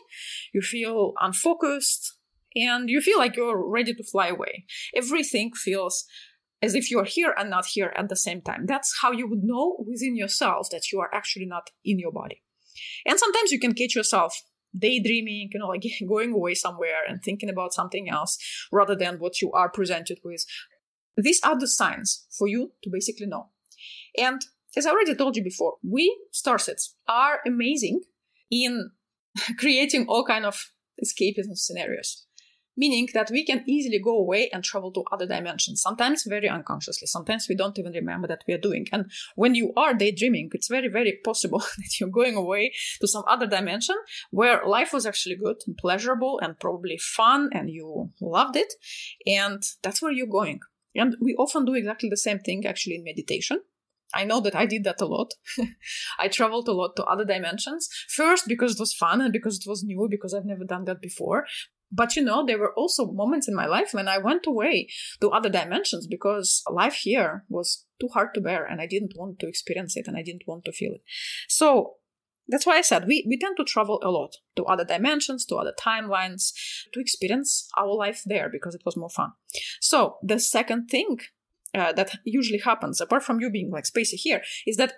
you 0.53 0.61
feel 0.61 1.15
unfocused, 1.21 2.19
and 2.55 2.89
you 2.89 3.01
feel 3.01 3.19
like 3.19 3.35
you're 3.35 3.67
ready 3.67 3.95
to 3.95 4.05
fly 4.05 4.29
away. 4.29 4.67
Everything 4.95 5.53
feels 5.55 6.05
as 6.61 6.75
if 6.75 6.91
you 6.91 6.99
are 6.99 7.05
here 7.05 7.35
and 7.37 7.51
not 7.51 7.67
here 7.67 7.93
at 7.97 8.09
the 8.09 8.17
same 8.17 8.41
time. 8.41 8.67
That's 8.67 8.99
how 9.01 9.13
you 9.13 9.29
would 9.29 9.43
know 9.43 9.77
within 9.87 10.17
yourself 10.17 10.69
that 10.71 10.91
you 10.93 11.01
are 11.01 11.11
actually 11.15 11.47
not 11.47 11.71
in 11.85 11.99
your 11.99 12.13
body. 12.13 12.43
And 13.07 13.19
sometimes 13.19 13.53
you 13.53 13.61
can 13.61 13.75
catch 13.75 13.95
yourself 13.95 14.43
daydreaming, 14.77 15.51
you 15.53 15.61
know, 15.61 15.69
like 15.69 15.85
going 16.09 16.33
away 16.33 16.55
somewhere 16.55 17.03
and 17.09 17.23
thinking 17.23 17.49
about 17.49 17.73
something 17.73 18.09
else 18.09 18.39
rather 18.73 18.97
than 18.97 19.19
what 19.19 19.41
you 19.41 19.53
are 19.53 19.71
presented 19.71 20.19
with. 20.25 20.45
These 21.17 21.41
are 21.45 21.59
the 21.59 21.69
signs 21.69 22.27
for 22.37 22.49
you 22.49 22.73
to 22.85 22.91
basically 22.93 23.27
know. 23.27 23.49
And 24.17 24.41
as 24.77 24.87
I 24.87 24.91
already 24.91 25.15
told 25.15 25.37
you 25.37 25.43
before, 25.43 25.75
we 25.83 26.17
starseeds 26.33 26.91
are 27.09 27.41
amazing 27.47 28.03
in 28.51 28.91
creating 29.59 30.07
all 30.09 30.25
kind 30.25 30.45
of 30.45 30.71
escapism 31.03 31.55
scenarios 31.57 32.27
meaning 32.79 33.09
that 33.13 33.31
we 33.31 33.45
can 33.45 33.65
easily 33.67 33.99
go 33.99 34.17
away 34.17 34.49
and 34.53 34.63
travel 34.63 34.93
to 34.93 35.05
other 35.13 35.27
dimensions, 35.27 35.83
sometimes 35.83 36.25
very 36.27 36.49
unconsciously. 36.49 37.07
Sometimes 37.07 37.47
we 37.49 37.57
don't 37.57 37.79
even 37.79 37.93
remember 37.93 38.29
that 38.29 38.45
we 38.47 38.55
are 38.55 38.65
doing. 38.69 38.87
And 38.93 39.11
when 39.35 39.57
you 39.57 39.73
are 39.77 39.93
daydreaming, 39.93 40.51
it's 40.53 40.69
very, 40.69 40.89
very 40.89 41.19
possible 41.25 41.59
that 41.77 42.01
you're 42.01 42.09
going 42.09 42.37
away 42.37 42.73
to 43.01 43.09
some 43.09 43.25
other 43.27 43.47
dimension 43.47 43.97
where 44.31 44.65
life 44.65 44.93
was 44.93 45.05
actually 45.05 45.37
good 45.37 45.57
and 45.67 45.77
pleasurable 45.77 46.39
and 46.41 46.59
probably 46.59 46.99
fun 46.99 47.51
and 47.53 47.69
you 47.69 48.11
loved 48.21 48.57
it. 48.57 48.73
And 49.27 49.63
that's 49.83 50.01
where 50.01 50.13
you're 50.13 50.27
going. 50.27 50.61
And 50.95 51.17
we 51.21 51.35
often 51.35 51.65
do 51.65 51.75
exactly 51.75 52.09
the 52.09 52.17
same 52.17 52.39
thing 52.39 52.65
actually 52.65 52.95
in 52.95 53.05
meditation. 53.05 53.61
I 54.15 54.25
know 54.25 54.41
that 54.41 54.55
I 54.55 54.65
did 54.65 54.85
that 54.85 55.01
a 55.01 55.07
lot. 55.07 55.35
I 56.19 56.29
traveled 56.29 56.69
a 56.69 56.73
lot 56.73 56.97
to 56.97 57.05
other 57.05 57.25
dimensions. 57.25 57.89
First, 58.09 58.49
because 58.49 58.73
it 58.73 58.81
was 58.81 58.95
fun 58.95 59.21
and 59.21 59.33
because 59.33 59.59
it 59.59 59.69
was 59.69 59.85
new, 59.85 60.09
because 60.11 60.33
I've 60.33 60.47
never 60.47 60.65
done 60.65 60.87
that 60.87 61.03
before. 61.03 61.47
But 61.91 62.17
you 62.17 62.23
know, 62.23 62.45
there 62.45 62.59
were 62.59 62.75
also 62.75 63.11
moments 63.11 63.49
in 63.49 63.55
my 63.55 63.67
life 63.67 63.91
when 63.93 64.09
I 64.09 64.19
went 64.19 64.47
away 64.47 64.89
to 65.21 65.31
other 65.31 65.49
dimensions 65.49 66.07
because 66.07 66.63
life 66.71 66.95
here 66.95 67.45
was 67.49 67.87
too 68.01 68.09
hard 68.13 68.35
to 68.35 68.41
bear 68.41 68.65
and 68.65 68.81
I 68.81 68.87
didn't 68.87 69.15
want 69.17 69.39
to 69.41 69.49
experience 69.49 69.97
it 69.97 70.07
and 70.07 70.17
I 70.17 70.23
didn't 70.23 70.47
want 70.47 70.65
to 70.67 70.73
feel 70.73 70.93
it. 70.93 71.03
So 71.49 71.95
that's 72.47 72.67
why 72.67 72.77
I 72.77 72.83
said 72.83 73.07
we, 73.07 73.25
we 73.29 73.39
tend 73.39 73.57
to 73.59 73.65
travel 73.65 74.01
a 74.03 74.11
lot 74.11 74.37
to 74.57 74.65
other 74.65 74.85
dimensions, 74.85 75.45
to 75.47 75.57
other 75.57 75.75
timelines, 75.79 76.53
to 76.93 77.01
experience 77.01 77.69
our 77.77 77.95
life 77.95 78.23
there 78.25 78.49
because 78.51 78.75
it 78.75 78.83
was 78.85 78.97
more 78.97 79.11
fun. 79.11 79.33
So 79.81 80.17
the 80.23 80.39
second 80.39 80.89
thing 80.89 81.19
uh, 81.75 81.93
that 81.93 82.19
usually 82.25 82.61
happens, 82.61 83.01
apart 83.01 83.23
from 83.23 83.41
you 83.41 83.51
being 83.51 83.71
like 83.71 83.85
spacey 83.85 84.15
here, 84.15 84.43
is 84.67 84.77
that 84.77 84.95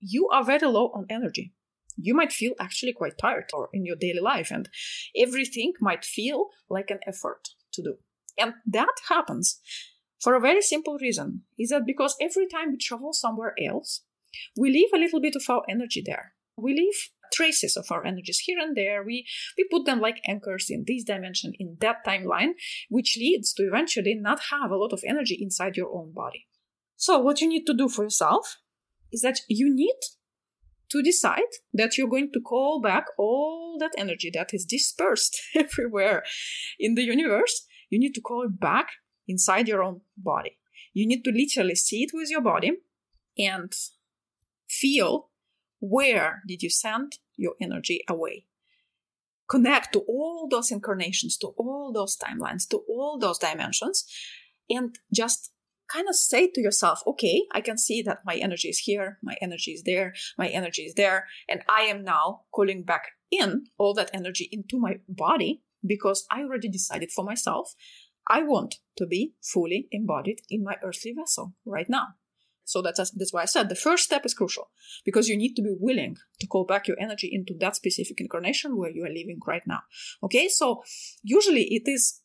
you 0.00 0.28
are 0.28 0.44
very 0.44 0.66
low 0.66 0.92
on 0.94 1.06
energy 1.10 1.52
you 2.00 2.14
might 2.14 2.32
feel 2.32 2.52
actually 2.60 2.92
quite 2.92 3.18
tired 3.18 3.50
or 3.52 3.68
in 3.72 3.84
your 3.84 3.96
daily 3.96 4.20
life 4.20 4.50
and 4.50 4.68
everything 5.16 5.72
might 5.80 6.04
feel 6.04 6.48
like 6.70 6.90
an 6.90 7.00
effort 7.06 7.48
to 7.72 7.82
do. 7.82 7.94
And 8.38 8.54
that 8.66 8.94
happens 9.08 9.60
for 10.20 10.34
a 10.34 10.40
very 10.40 10.62
simple 10.62 10.98
reason 11.00 11.42
is 11.58 11.70
that 11.70 11.86
because 11.86 12.16
every 12.20 12.46
time 12.46 12.70
we 12.70 12.76
travel 12.78 13.12
somewhere 13.12 13.54
else 13.64 14.02
we 14.56 14.70
leave 14.70 14.90
a 14.94 14.98
little 14.98 15.20
bit 15.20 15.36
of 15.36 15.48
our 15.48 15.62
energy 15.68 16.02
there. 16.04 16.34
We 16.56 16.74
leave 16.74 17.10
traces 17.32 17.76
of 17.76 17.86
our 17.90 18.04
energies 18.04 18.40
here 18.40 18.58
and 18.58 18.76
there. 18.76 19.04
We 19.04 19.26
we 19.56 19.68
put 19.70 19.84
them 19.84 20.00
like 20.00 20.20
anchors 20.26 20.66
in 20.70 20.84
this 20.86 21.04
dimension 21.04 21.52
in 21.58 21.76
that 21.80 22.04
timeline 22.06 22.52
which 22.88 23.16
leads 23.18 23.52
to 23.54 23.64
eventually 23.64 24.14
not 24.14 24.40
have 24.50 24.70
a 24.70 24.76
lot 24.76 24.92
of 24.92 25.04
energy 25.06 25.38
inside 25.40 25.76
your 25.76 25.92
own 25.94 26.12
body. 26.12 26.46
So 26.96 27.18
what 27.18 27.40
you 27.40 27.48
need 27.48 27.64
to 27.66 27.74
do 27.74 27.88
for 27.88 28.04
yourself 28.04 28.58
is 29.12 29.20
that 29.22 29.40
you 29.48 29.72
need 29.72 29.98
to 30.90 31.02
decide 31.02 31.52
that 31.72 31.96
you're 31.96 32.08
going 32.08 32.30
to 32.32 32.40
call 32.40 32.80
back 32.80 33.06
all 33.18 33.76
that 33.78 33.92
energy 33.96 34.30
that 34.34 34.54
is 34.54 34.64
dispersed 34.64 35.40
everywhere 35.54 36.22
in 36.78 36.94
the 36.94 37.02
universe. 37.02 37.66
You 37.90 37.98
need 37.98 38.14
to 38.14 38.20
call 38.20 38.42
it 38.42 38.60
back 38.60 38.88
inside 39.26 39.68
your 39.68 39.82
own 39.82 40.00
body. 40.16 40.58
You 40.94 41.06
need 41.06 41.22
to 41.24 41.30
literally 41.30 41.74
see 41.74 42.02
it 42.02 42.10
with 42.12 42.30
your 42.30 42.40
body 42.40 42.72
and 43.36 43.72
feel 44.68 45.28
where 45.80 46.42
did 46.46 46.62
you 46.62 46.70
send 46.70 47.18
your 47.36 47.54
energy 47.60 48.02
away. 48.08 48.46
Connect 49.48 49.92
to 49.94 50.00
all 50.00 50.48
those 50.50 50.70
incarnations, 50.70 51.36
to 51.38 51.48
all 51.56 51.92
those 51.92 52.16
timelines, 52.16 52.68
to 52.68 52.82
all 52.88 53.18
those 53.18 53.38
dimensions, 53.38 54.04
and 54.68 54.98
just 55.14 55.52
kind 55.88 56.08
of 56.08 56.16
say 56.16 56.48
to 56.48 56.60
yourself, 56.60 57.02
okay, 57.06 57.42
I 57.52 57.60
can 57.60 57.78
see 57.78 58.02
that 58.02 58.20
my 58.24 58.36
energy 58.36 58.68
is 58.68 58.78
here, 58.78 59.18
my 59.22 59.36
energy 59.40 59.72
is 59.72 59.82
there, 59.84 60.14
my 60.36 60.48
energy 60.48 60.82
is 60.82 60.94
there, 60.94 61.26
and 61.48 61.62
I 61.68 61.82
am 61.82 62.04
now 62.04 62.42
calling 62.52 62.84
back 62.84 63.08
in 63.30 63.64
all 63.78 63.94
that 63.94 64.10
energy 64.12 64.48
into 64.52 64.78
my 64.78 65.00
body 65.08 65.62
because 65.86 66.26
I 66.30 66.42
already 66.42 66.68
decided 66.68 67.10
for 67.12 67.24
myself 67.24 67.74
I 68.28 68.42
want 68.42 68.76
to 68.96 69.06
be 69.06 69.34
fully 69.42 69.88
embodied 69.90 70.42
in 70.50 70.62
my 70.62 70.76
earthly 70.82 71.14
vessel 71.18 71.54
right 71.64 71.88
now. 71.88 72.08
So 72.64 72.82
that's, 72.82 72.98
that's 72.98 73.32
why 73.32 73.42
I 73.42 73.46
said 73.46 73.70
the 73.70 73.74
first 73.74 74.04
step 74.04 74.26
is 74.26 74.34
crucial 74.34 74.68
because 75.06 75.26
you 75.26 75.38
need 75.38 75.54
to 75.54 75.62
be 75.62 75.74
willing 75.80 76.18
to 76.40 76.46
call 76.46 76.66
back 76.66 76.86
your 76.86 76.98
energy 77.00 77.30
into 77.32 77.54
that 77.60 77.76
specific 77.76 78.20
incarnation 78.20 78.76
where 78.76 78.90
you 78.90 79.04
are 79.04 79.08
living 79.08 79.38
right 79.46 79.62
now. 79.66 79.80
Okay, 80.22 80.48
so 80.48 80.82
usually 81.22 81.62
it 81.74 81.84
is 81.86 82.20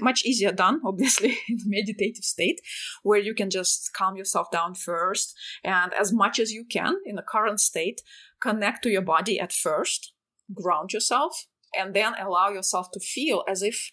much 0.00 0.24
easier 0.24 0.52
done, 0.52 0.80
obviously, 0.84 1.38
in 1.48 1.58
meditative 1.66 2.24
state, 2.24 2.60
where 3.02 3.20
you 3.20 3.34
can 3.34 3.50
just 3.50 3.92
calm 3.92 4.16
yourself 4.16 4.50
down 4.50 4.74
first 4.74 5.34
and 5.62 5.92
as 5.94 6.12
much 6.12 6.38
as 6.38 6.52
you 6.52 6.64
can 6.64 6.96
in 7.04 7.16
the 7.16 7.22
current 7.22 7.60
state, 7.60 8.00
connect 8.40 8.82
to 8.82 8.90
your 8.90 9.02
body 9.02 9.38
at 9.40 9.52
first, 9.52 10.12
ground 10.52 10.92
yourself, 10.92 11.46
and 11.76 11.94
then 11.94 12.14
allow 12.20 12.48
yourself 12.48 12.90
to 12.92 13.00
feel 13.00 13.42
as 13.48 13.62
if 13.62 13.90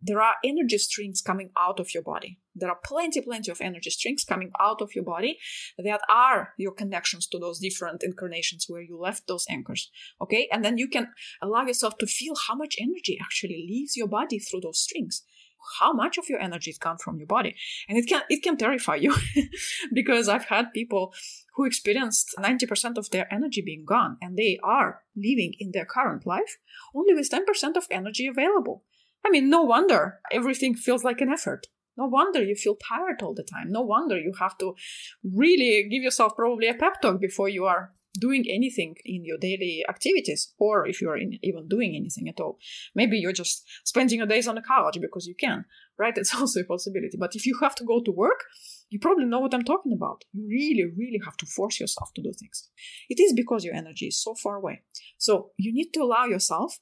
there 0.00 0.20
are 0.20 0.34
energy 0.44 0.78
strings 0.78 1.20
coming 1.20 1.50
out 1.58 1.80
of 1.80 1.92
your 1.92 2.02
body. 2.02 2.38
There 2.54 2.70
are 2.70 2.78
plenty, 2.84 3.20
plenty 3.20 3.50
of 3.50 3.60
energy 3.60 3.90
strings 3.90 4.24
coming 4.24 4.52
out 4.60 4.80
of 4.80 4.94
your 4.94 5.04
body 5.04 5.38
that 5.76 6.00
are 6.08 6.54
your 6.56 6.72
connections 6.72 7.26
to 7.28 7.38
those 7.38 7.58
different 7.58 8.02
incarnations 8.02 8.66
where 8.68 8.82
you 8.82 8.98
left 8.98 9.26
those 9.26 9.46
anchors. 9.50 9.90
Okay. 10.20 10.48
And 10.52 10.64
then 10.64 10.78
you 10.78 10.88
can 10.88 11.08
allow 11.42 11.64
yourself 11.64 11.98
to 11.98 12.06
feel 12.06 12.34
how 12.46 12.54
much 12.54 12.76
energy 12.80 13.18
actually 13.20 13.66
leaves 13.68 13.96
your 13.96 14.08
body 14.08 14.38
through 14.38 14.60
those 14.60 14.80
strings. 14.80 15.22
How 15.80 15.92
much 15.92 16.16
of 16.16 16.28
your 16.28 16.40
energy 16.40 16.70
has 16.70 16.78
come 16.78 16.98
from 16.98 17.18
your 17.18 17.26
body. 17.26 17.56
And 17.88 17.98
it 17.98 18.06
can, 18.08 18.22
it 18.30 18.42
can 18.44 18.56
terrify 18.56 18.94
you 18.96 19.16
because 19.92 20.28
I've 20.28 20.44
had 20.44 20.72
people 20.72 21.12
who 21.56 21.64
experienced 21.64 22.36
90% 22.38 22.96
of 22.96 23.10
their 23.10 23.32
energy 23.32 23.62
being 23.62 23.84
gone 23.84 24.16
and 24.22 24.36
they 24.36 24.60
are 24.62 25.02
living 25.16 25.54
in 25.58 25.72
their 25.72 25.84
current 25.84 26.24
life 26.24 26.58
only 26.94 27.14
with 27.14 27.30
10% 27.30 27.76
of 27.76 27.88
energy 27.90 28.28
available. 28.28 28.84
I 29.24 29.30
mean, 29.30 29.50
no 29.50 29.62
wonder 29.62 30.20
everything 30.32 30.74
feels 30.74 31.04
like 31.04 31.20
an 31.20 31.30
effort. 31.30 31.66
No 31.96 32.06
wonder 32.06 32.42
you 32.42 32.54
feel 32.54 32.76
tired 32.76 33.22
all 33.22 33.34
the 33.34 33.42
time. 33.42 33.70
No 33.70 33.82
wonder 33.82 34.16
you 34.18 34.32
have 34.38 34.56
to 34.58 34.74
really 35.24 35.88
give 35.90 36.02
yourself 36.02 36.36
probably 36.36 36.68
a 36.68 36.74
pep 36.74 37.02
talk 37.02 37.20
before 37.20 37.48
you 37.48 37.64
are 37.64 37.92
doing 38.18 38.44
anything 38.48 38.94
in 39.04 39.24
your 39.24 39.38
daily 39.38 39.84
activities, 39.88 40.52
or 40.58 40.86
if 40.86 41.00
you're 41.00 41.16
in, 41.16 41.38
even 41.42 41.68
doing 41.68 41.94
anything 41.94 42.28
at 42.28 42.40
all. 42.40 42.58
Maybe 42.94 43.18
you're 43.18 43.32
just 43.32 43.64
spending 43.84 44.18
your 44.18 44.26
days 44.26 44.48
on 44.48 44.54
the 44.54 44.62
couch 44.62 44.98
because 45.00 45.26
you 45.26 45.34
can, 45.34 45.64
right? 45.98 46.16
It's 46.18 46.34
also 46.34 46.60
a 46.60 46.64
possibility. 46.64 47.16
But 47.18 47.34
if 47.34 47.46
you 47.46 47.58
have 47.60 47.74
to 47.76 47.84
go 47.84 48.00
to 48.00 48.12
work, 48.12 48.44
you 48.90 48.98
probably 48.98 49.26
know 49.26 49.40
what 49.40 49.54
I'm 49.54 49.64
talking 49.64 49.92
about. 49.92 50.24
You 50.32 50.46
really, 50.48 50.90
really 50.96 51.20
have 51.24 51.36
to 51.38 51.46
force 51.46 51.78
yourself 51.80 52.10
to 52.14 52.22
do 52.22 52.32
things. 52.32 52.70
It 53.08 53.20
is 53.20 53.32
because 53.34 53.64
your 53.64 53.74
energy 53.74 54.06
is 54.06 54.22
so 54.22 54.34
far 54.34 54.56
away. 54.56 54.82
So 55.18 55.50
you 55.56 55.72
need 55.72 55.92
to 55.94 56.00
allow 56.00 56.24
yourself 56.24 56.78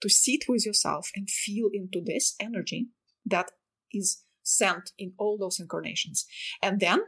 to 0.00 0.08
sit 0.08 0.44
with 0.48 0.66
yourself 0.66 1.10
and 1.14 1.30
feel 1.30 1.68
into 1.72 2.00
this 2.04 2.34
energy 2.40 2.88
that 3.24 3.50
is 3.92 4.22
sent 4.42 4.92
in 4.98 5.12
all 5.18 5.36
those 5.38 5.58
incarnations. 5.58 6.26
And 6.62 6.80
then 6.80 7.00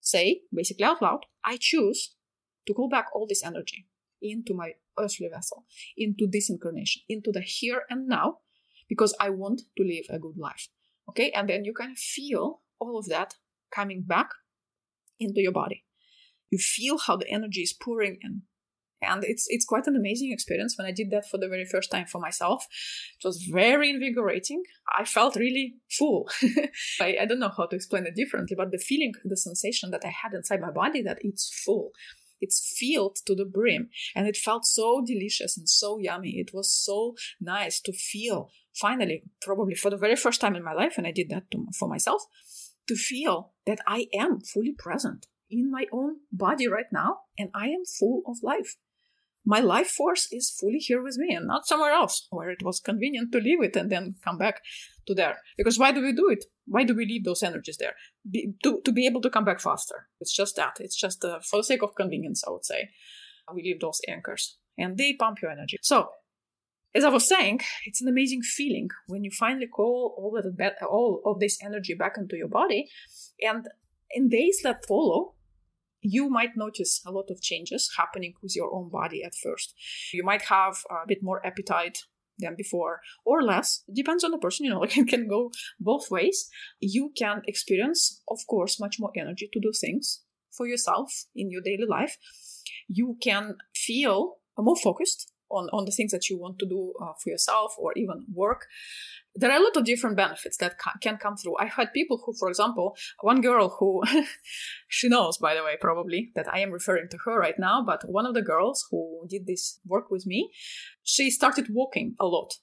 say, 0.00 0.42
basically 0.52 0.84
out 0.84 1.02
loud, 1.02 1.26
I 1.44 1.58
choose 1.60 2.14
to 2.66 2.74
call 2.74 2.88
back 2.88 3.06
all 3.14 3.26
this 3.28 3.44
energy 3.44 3.86
into 4.22 4.54
my 4.54 4.72
earthly 4.98 5.28
vessel, 5.32 5.64
into 5.96 6.26
this 6.30 6.50
incarnation, 6.50 7.02
into 7.08 7.30
the 7.32 7.40
here 7.40 7.82
and 7.88 8.06
now, 8.06 8.38
because 8.88 9.14
I 9.20 9.30
want 9.30 9.62
to 9.76 9.84
live 9.84 10.06
a 10.10 10.18
good 10.18 10.36
life. 10.36 10.68
Okay, 11.08 11.30
and 11.30 11.48
then 11.48 11.64
you 11.64 11.72
of 11.92 11.98
feel 11.98 12.60
all 12.78 12.98
of 12.98 13.08
that 13.08 13.34
coming 13.70 14.02
back 14.02 14.30
into 15.18 15.40
your 15.40 15.52
body. 15.52 15.84
You 16.50 16.58
feel 16.58 16.98
how 16.98 17.16
the 17.16 17.28
energy 17.28 17.62
is 17.62 17.72
pouring 17.72 18.18
in 18.22 18.42
and 19.02 19.24
it's 19.24 19.46
it's 19.48 19.64
quite 19.64 19.86
an 19.86 19.96
amazing 19.96 20.32
experience 20.32 20.76
when 20.76 20.86
I 20.86 20.92
did 20.92 21.10
that 21.10 21.28
for 21.28 21.38
the 21.38 21.48
very 21.48 21.64
first 21.64 21.90
time 21.90 22.06
for 22.06 22.20
myself. 22.20 22.66
It 23.18 23.26
was 23.26 23.42
very 23.50 23.90
invigorating. 23.90 24.62
I 24.96 25.04
felt 25.04 25.36
really 25.36 25.74
full. 25.90 26.28
I, 27.00 27.16
I 27.22 27.26
don't 27.26 27.40
know 27.40 27.52
how 27.56 27.66
to 27.66 27.76
explain 27.76 28.06
it 28.06 28.14
differently, 28.14 28.56
but 28.56 28.70
the 28.70 28.78
feeling, 28.78 29.12
the 29.24 29.36
sensation 29.36 29.90
that 29.90 30.04
I 30.04 30.12
had 30.22 30.34
inside 30.34 30.60
my 30.60 30.70
body 30.70 31.02
that 31.02 31.18
it's 31.20 31.50
full. 31.64 31.90
It's 32.42 32.74
filled 32.78 33.18
to 33.26 33.34
the 33.34 33.44
brim 33.44 33.90
and 34.16 34.26
it 34.26 34.36
felt 34.36 34.64
so 34.64 35.02
delicious 35.06 35.58
and 35.58 35.68
so 35.68 35.98
yummy. 35.98 36.36
It 36.38 36.52
was 36.54 36.72
so 36.72 37.14
nice 37.38 37.80
to 37.82 37.92
feel 37.92 38.50
finally, 38.74 39.24
probably 39.42 39.74
for 39.74 39.90
the 39.90 39.98
very 39.98 40.16
first 40.16 40.40
time 40.40 40.56
in 40.56 40.64
my 40.64 40.72
life, 40.72 40.94
and 40.96 41.06
I 41.06 41.10
did 41.10 41.28
that 41.30 41.50
to, 41.50 41.66
for 41.78 41.88
myself, 41.88 42.22
to 42.88 42.94
feel 42.94 43.52
that 43.66 43.80
I 43.86 44.06
am 44.14 44.40
fully 44.40 44.72
present 44.72 45.26
in 45.50 45.70
my 45.70 45.86
own 45.92 46.16
body 46.32 46.68
right 46.68 46.90
now 46.92 47.18
and 47.38 47.50
I 47.54 47.66
am 47.68 47.84
full 47.84 48.22
of 48.26 48.36
life 48.42 48.76
my 49.44 49.60
life 49.60 49.88
force 49.88 50.28
is 50.30 50.50
fully 50.50 50.78
here 50.78 51.02
with 51.02 51.16
me 51.16 51.34
and 51.34 51.46
not 51.46 51.66
somewhere 51.66 51.92
else 51.92 52.26
where 52.30 52.50
it 52.50 52.62
was 52.62 52.80
convenient 52.80 53.32
to 53.32 53.38
leave 53.38 53.62
it 53.62 53.76
and 53.76 53.90
then 53.90 54.14
come 54.24 54.38
back 54.38 54.60
to 55.06 55.14
there. 55.14 55.38
Because 55.56 55.78
why 55.78 55.92
do 55.92 56.02
we 56.02 56.12
do 56.12 56.28
it? 56.28 56.44
Why 56.66 56.84
do 56.84 56.94
we 56.94 57.06
leave 57.06 57.24
those 57.24 57.42
energies 57.42 57.78
there? 57.78 57.94
Be, 58.30 58.52
to, 58.62 58.80
to 58.84 58.92
be 58.92 59.06
able 59.06 59.22
to 59.22 59.30
come 59.30 59.44
back 59.44 59.60
faster. 59.60 60.08
It's 60.20 60.34
just 60.34 60.56
that. 60.56 60.76
It's 60.78 60.96
just 60.96 61.24
uh, 61.24 61.40
for 61.40 61.58
the 61.58 61.64
sake 61.64 61.82
of 61.82 61.94
convenience, 61.94 62.44
I 62.46 62.50
would 62.50 62.64
say. 62.64 62.90
We 63.52 63.62
leave 63.62 63.80
those 63.80 64.00
anchors 64.06 64.58
and 64.78 64.96
they 64.96 65.14
pump 65.14 65.42
your 65.42 65.50
energy. 65.50 65.78
So, 65.82 66.10
as 66.94 67.04
I 67.04 67.08
was 67.08 67.28
saying, 67.28 67.60
it's 67.86 68.00
an 68.00 68.08
amazing 68.08 68.42
feeling 68.42 68.90
when 69.06 69.24
you 69.24 69.30
finally 69.30 69.66
call 69.66 70.14
all 70.18 70.32
the, 70.32 70.72
all 70.86 71.22
of 71.24 71.38
this 71.40 71.58
energy 71.64 71.94
back 71.94 72.16
into 72.16 72.36
your 72.36 72.48
body. 72.48 72.88
And 73.40 73.66
in 74.10 74.28
days 74.28 74.60
that 74.64 74.86
follow, 74.86 75.34
you 76.00 76.28
might 76.28 76.56
notice 76.56 77.00
a 77.06 77.10
lot 77.10 77.30
of 77.30 77.42
changes 77.42 77.90
happening 77.96 78.34
with 78.42 78.56
your 78.56 78.72
own 78.74 78.88
body 78.90 79.22
at 79.22 79.34
first. 79.34 79.74
You 80.12 80.24
might 80.24 80.42
have 80.42 80.78
a 80.90 81.06
bit 81.06 81.22
more 81.22 81.44
appetite. 81.46 81.98
than 82.42 82.56
before 82.56 83.02
or 83.24 83.42
less. 83.42 83.84
It 83.86 83.94
depends 83.94 84.24
on 84.24 84.30
the 84.30 84.38
person, 84.38 84.64
you 84.64 84.70
know, 84.70 84.82
it 85.00 85.08
can 85.08 85.28
go 85.28 85.50
both 85.78 86.10
ways. 86.10 86.48
You 86.80 87.12
can 87.14 87.42
experience, 87.46 88.22
of 88.28 88.38
course, 88.46 88.80
much 88.80 88.96
more 88.98 89.12
energy 89.14 89.48
to 89.52 89.60
do 89.60 89.72
things 89.78 90.22
for 90.50 90.66
yourself 90.66 91.26
in 91.34 91.50
your 91.50 91.60
daily 91.60 91.84
life. 91.86 92.16
You 92.88 93.18
can 93.22 93.56
feel 93.74 94.36
more 94.56 94.76
focused 94.76 95.30
on, 95.50 95.68
on 95.72 95.84
the 95.84 95.90
things 95.90 96.12
that 96.12 96.28
you 96.28 96.38
want 96.38 96.58
to 96.58 96.66
do 96.66 96.92
uh, 97.00 97.12
for 97.22 97.30
yourself 97.30 97.74
or 97.78 97.92
even 97.96 98.24
work 98.32 98.66
there 99.34 99.50
are 99.50 99.58
a 99.58 99.62
lot 99.62 99.76
of 99.76 99.84
different 99.84 100.16
benefits 100.16 100.56
that 100.56 100.78
ca- 100.78 100.98
can 101.00 101.16
come 101.16 101.36
through. 101.36 101.56
i've 101.58 101.72
had 101.72 101.92
people 101.92 102.20
who, 102.24 102.32
for 102.38 102.48
example, 102.48 102.96
one 103.20 103.40
girl 103.40 103.76
who, 103.78 104.02
she 104.88 105.08
knows, 105.08 105.38
by 105.38 105.54
the 105.54 105.62
way, 105.62 105.76
probably 105.80 106.32
that 106.34 106.52
I 106.52 106.58
am 106.60 106.72
referring 106.72 107.08
to 107.10 107.18
her 107.24 107.38
right 107.38 107.58
now, 107.58 107.82
but 107.84 108.08
one 108.08 108.26
of 108.26 108.34
the 108.34 108.42
girls 108.42 108.86
who 108.90 109.26
did 109.28 109.46
this 109.46 109.78
work 109.86 110.10
with 110.10 110.26
me, 110.26 110.50
she 111.02 111.30
started 111.30 111.68
walking 111.70 112.16
a 112.18 112.26
lot. 112.26 112.54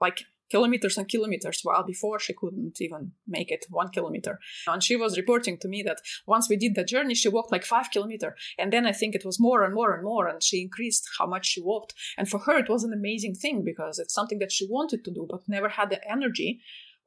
Like 0.00 0.24
kilometers 0.50 0.96
and 0.98 1.08
kilometers 1.08 1.60
while 1.62 1.84
before 1.84 2.18
she 2.18 2.32
couldn't 2.32 2.80
even 2.80 3.12
make 3.26 3.50
it 3.50 3.64
one 3.70 3.88
kilometer 3.88 4.38
and 4.66 4.82
she 4.82 4.96
was 4.96 5.16
reporting 5.16 5.56
to 5.58 5.68
me 5.68 5.82
that 5.82 6.00
once 6.26 6.48
we 6.48 6.56
did 6.56 6.74
the 6.74 6.84
journey 6.84 7.14
she 7.14 7.28
walked 7.28 7.52
like 7.52 7.64
five 7.64 7.90
kilometer 7.90 8.36
and 8.58 8.72
then 8.72 8.86
i 8.86 8.92
think 8.92 9.14
it 9.14 9.24
was 9.24 9.40
more 9.40 9.62
and 9.64 9.74
more 9.74 9.94
and 9.94 10.04
more 10.04 10.26
and 10.28 10.42
she 10.42 10.60
increased 10.60 11.08
how 11.18 11.26
much 11.26 11.46
she 11.46 11.60
walked 11.60 11.94
and 12.16 12.28
for 12.28 12.38
her 12.40 12.58
it 12.58 12.68
was 12.68 12.84
an 12.84 12.92
amazing 12.92 13.34
thing 13.34 13.62
because 13.64 13.98
it's 13.98 14.14
something 14.14 14.38
that 14.38 14.52
she 14.52 14.66
wanted 14.68 15.04
to 15.04 15.10
do 15.10 15.26
but 15.28 15.48
never 15.48 15.68
had 15.68 15.90
the 15.90 16.10
energy 16.10 16.60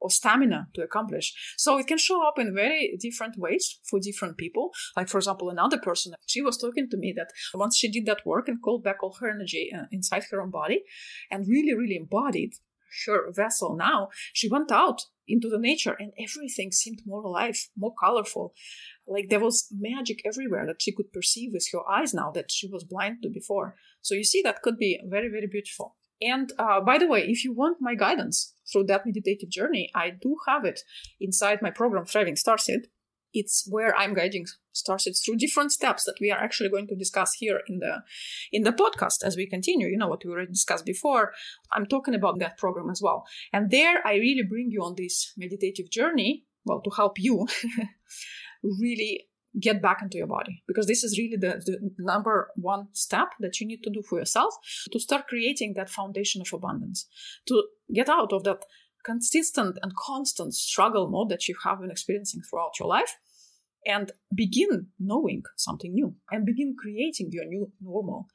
or 0.04 0.10
stamina 0.10 0.68
to 0.74 0.82
accomplish. 0.82 1.32
So 1.56 1.78
it 1.78 1.86
can 1.86 1.98
show 1.98 2.26
up 2.26 2.38
in 2.38 2.54
very 2.54 2.96
different 3.00 3.38
ways 3.38 3.78
for 3.88 3.98
different 3.98 4.36
people. 4.36 4.70
Like, 4.96 5.08
for 5.08 5.18
example, 5.18 5.48
another 5.48 5.78
person, 5.78 6.14
she 6.26 6.42
was 6.42 6.58
talking 6.58 6.88
to 6.90 6.98
me 6.98 7.14
that 7.16 7.30
once 7.54 7.76
she 7.78 7.90
did 7.90 8.04
that 8.06 8.26
work 8.26 8.46
and 8.46 8.60
called 8.62 8.84
back 8.84 9.02
all 9.02 9.16
her 9.20 9.30
energy 9.30 9.70
uh, 9.74 9.84
inside 9.90 10.24
her 10.30 10.42
own 10.42 10.50
body 10.50 10.82
and 11.30 11.48
really, 11.48 11.74
really 11.74 11.96
embodied 11.96 12.52
her 13.06 13.32
vessel 13.32 13.76
now, 13.76 14.08
she 14.32 14.48
went 14.48 14.70
out 14.70 15.02
into 15.26 15.48
the 15.48 15.58
nature 15.58 15.96
and 15.98 16.12
everything 16.18 16.70
seemed 16.70 17.00
more 17.06 17.22
alive, 17.22 17.68
more 17.76 17.94
colorful. 17.98 18.54
Like 19.06 19.28
there 19.28 19.40
was 19.40 19.68
magic 19.72 20.20
everywhere 20.24 20.66
that 20.66 20.82
she 20.82 20.92
could 20.92 21.12
perceive 21.12 21.50
with 21.52 21.66
her 21.72 21.88
eyes 21.90 22.12
now 22.12 22.30
that 22.32 22.50
she 22.50 22.68
was 22.68 22.84
blind 22.84 23.22
to 23.22 23.28
before. 23.28 23.76
So 24.02 24.14
you 24.14 24.24
see, 24.24 24.42
that 24.42 24.62
could 24.62 24.78
be 24.78 25.00
very, 25.08 25.28
very 25.28 25.46
beautiful. 25.46 25.96
And 26.20 26.52
uh, 26.58 26.80
by 26.80 26.98
the 26.98 27.08
way, 27.08 27.26
if 27.26 27.44
you 27.44 27.52
want 27.52 27.78
my 27.80 27.94
guidance 27.94 28.54
through 28.70 28.84
that 28.84 29.04
meditative 29.04 29.50
journey, 29.50 29.90
I 29.94 30.10
do 30.10 30.36
have 30.46 30.64
it 30.64 30.80
inside 31.20 31.60
my 31.60 31.70
program, 31.70 32.04
Thriving 32.04 32.36
Starseed 32.36 32.84
it's 33.34 33.66
where 33.68 33.94
I'm 33.96 34.14
guiding 34.14 34.46
starseeds 34.74 35.24
through 35.24 35.36
different 35.36 35.72
steps 35.72 36.04
that 36.04 36.16
we 36.20 36.30
are 36.30 36.38
actually 36.38 36.70
going 36.70 36.86
to 36.88 36.96
discuss 36.96 37.34
here 37.34 37.60
in 37.68 37.80
the 37.80 38.02
in 38.52 38.62
the 38.62 38.72
podcast 38.72 39.24
as 39.24 39.36
we 39.36 39.46
continue. 39.46 39.88
You 39.88 39.98
know 39.98 40.08
what 40.08 40.24
we 40.24 40.30
already 40.30 40.52
discussed 40.52 40.86
before. 40.86 41.32
I'm 41.72 41.86
talking 41.86 42.14
about 42.14 42.38
that 42.38 42.56
program 42.56 42.90
as 42.90 43.00
well. 43.02 43.24
And 43.52 43.70
there 43.70 44.06
I 44.06 44.14
really 44.14 44.44
bring 44.48 44.70
you 44.70 44.82
on 44.82 44.94
this 44.96 45.32
meditative 45.36 45.90
journey, 45.90 46.44
well, 46.64 46.80
to 46.82 46.90
help 46.90 47.18
you 47.18 47.46
really 48.62 49.26
get 49.60 49.80
back 49.80 50.02
into 50.02 50.18
your 50.18 50.26
body 50.26 50.62
because 50.66 50.86
this 50.86 51.04
is 51.04 51.16
really 51.18 51.36
the, 51.36 51.62
the 51.64 51.90
number 51.98 52.50
one 52.56 52.88
step 52.92 53.28
that 53.38 53.60
you 53.60 53.66
need 53.66 53.82
to 53.82 53.90
do 53.90 54.02
for 54.02 54.18
yourself 54.18 54.54
to 54.90 54.98
start 54.98 55.28
creating 55.28 55.74
that 55.76 55.88
foundation 55.88 56.42
of 56.42 56.52
abundance 56.52 57.06
to 57.46 57.62
get 57.92 58.08
out 58.08 58.32
of 58.32 58.42
that 58.42 58.64
consistent 59.04 59.78
and 59.82 59.94
constant 59.96 60.54
struggle 60.54 61.08
mode 61.08 61.28
that 61.28 61.48
you 61.48 61.54
have 61.64 61.80
been 61.80 61.90
experiencing 61.90 62.42
throughout 62.42 62.78
your 62.78 62.88
life 62.88 63.16
and 63.86 64.12
begin 64.34 64.86
knowing 64.98 65.42
something 65.56 65.92
new 65.92 66.14
and 66.30 66.46
begin 66.46 66.74
creating 66.78 67.28
your 67.30 67.44
new 67.44 67.70
normal, 67.80 68.26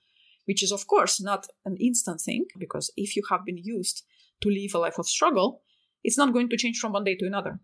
which 0.46 0.64
is, 0.64 0.72
of 0.72 0.88
course, 0.88 1.20
not 1.20 1.48
an 1.66 1.76
instant 1.78 2.22
thing 2.22 2.46
because 2.58 2.92
if 2.96 3.16
you 3.16 3.24
have 3.30 3.44
been 3.46 3.58
used 3.58 4.04
to 4.42 4.50
live 4.50 4.74
a 4.74 4.80
life 4.80 5.00
of 5.00 5.08
struggle, 5.08 5.62
it's 6.04 6.18
not 6.18 6.34
going 6.34 6.50
to 6.50 6.58
change 6.58 6.78
from 6.78 6.94
one 6.94 7.04
day 7.04 7.16
to 7.16 7.26
another. 7.26 7.60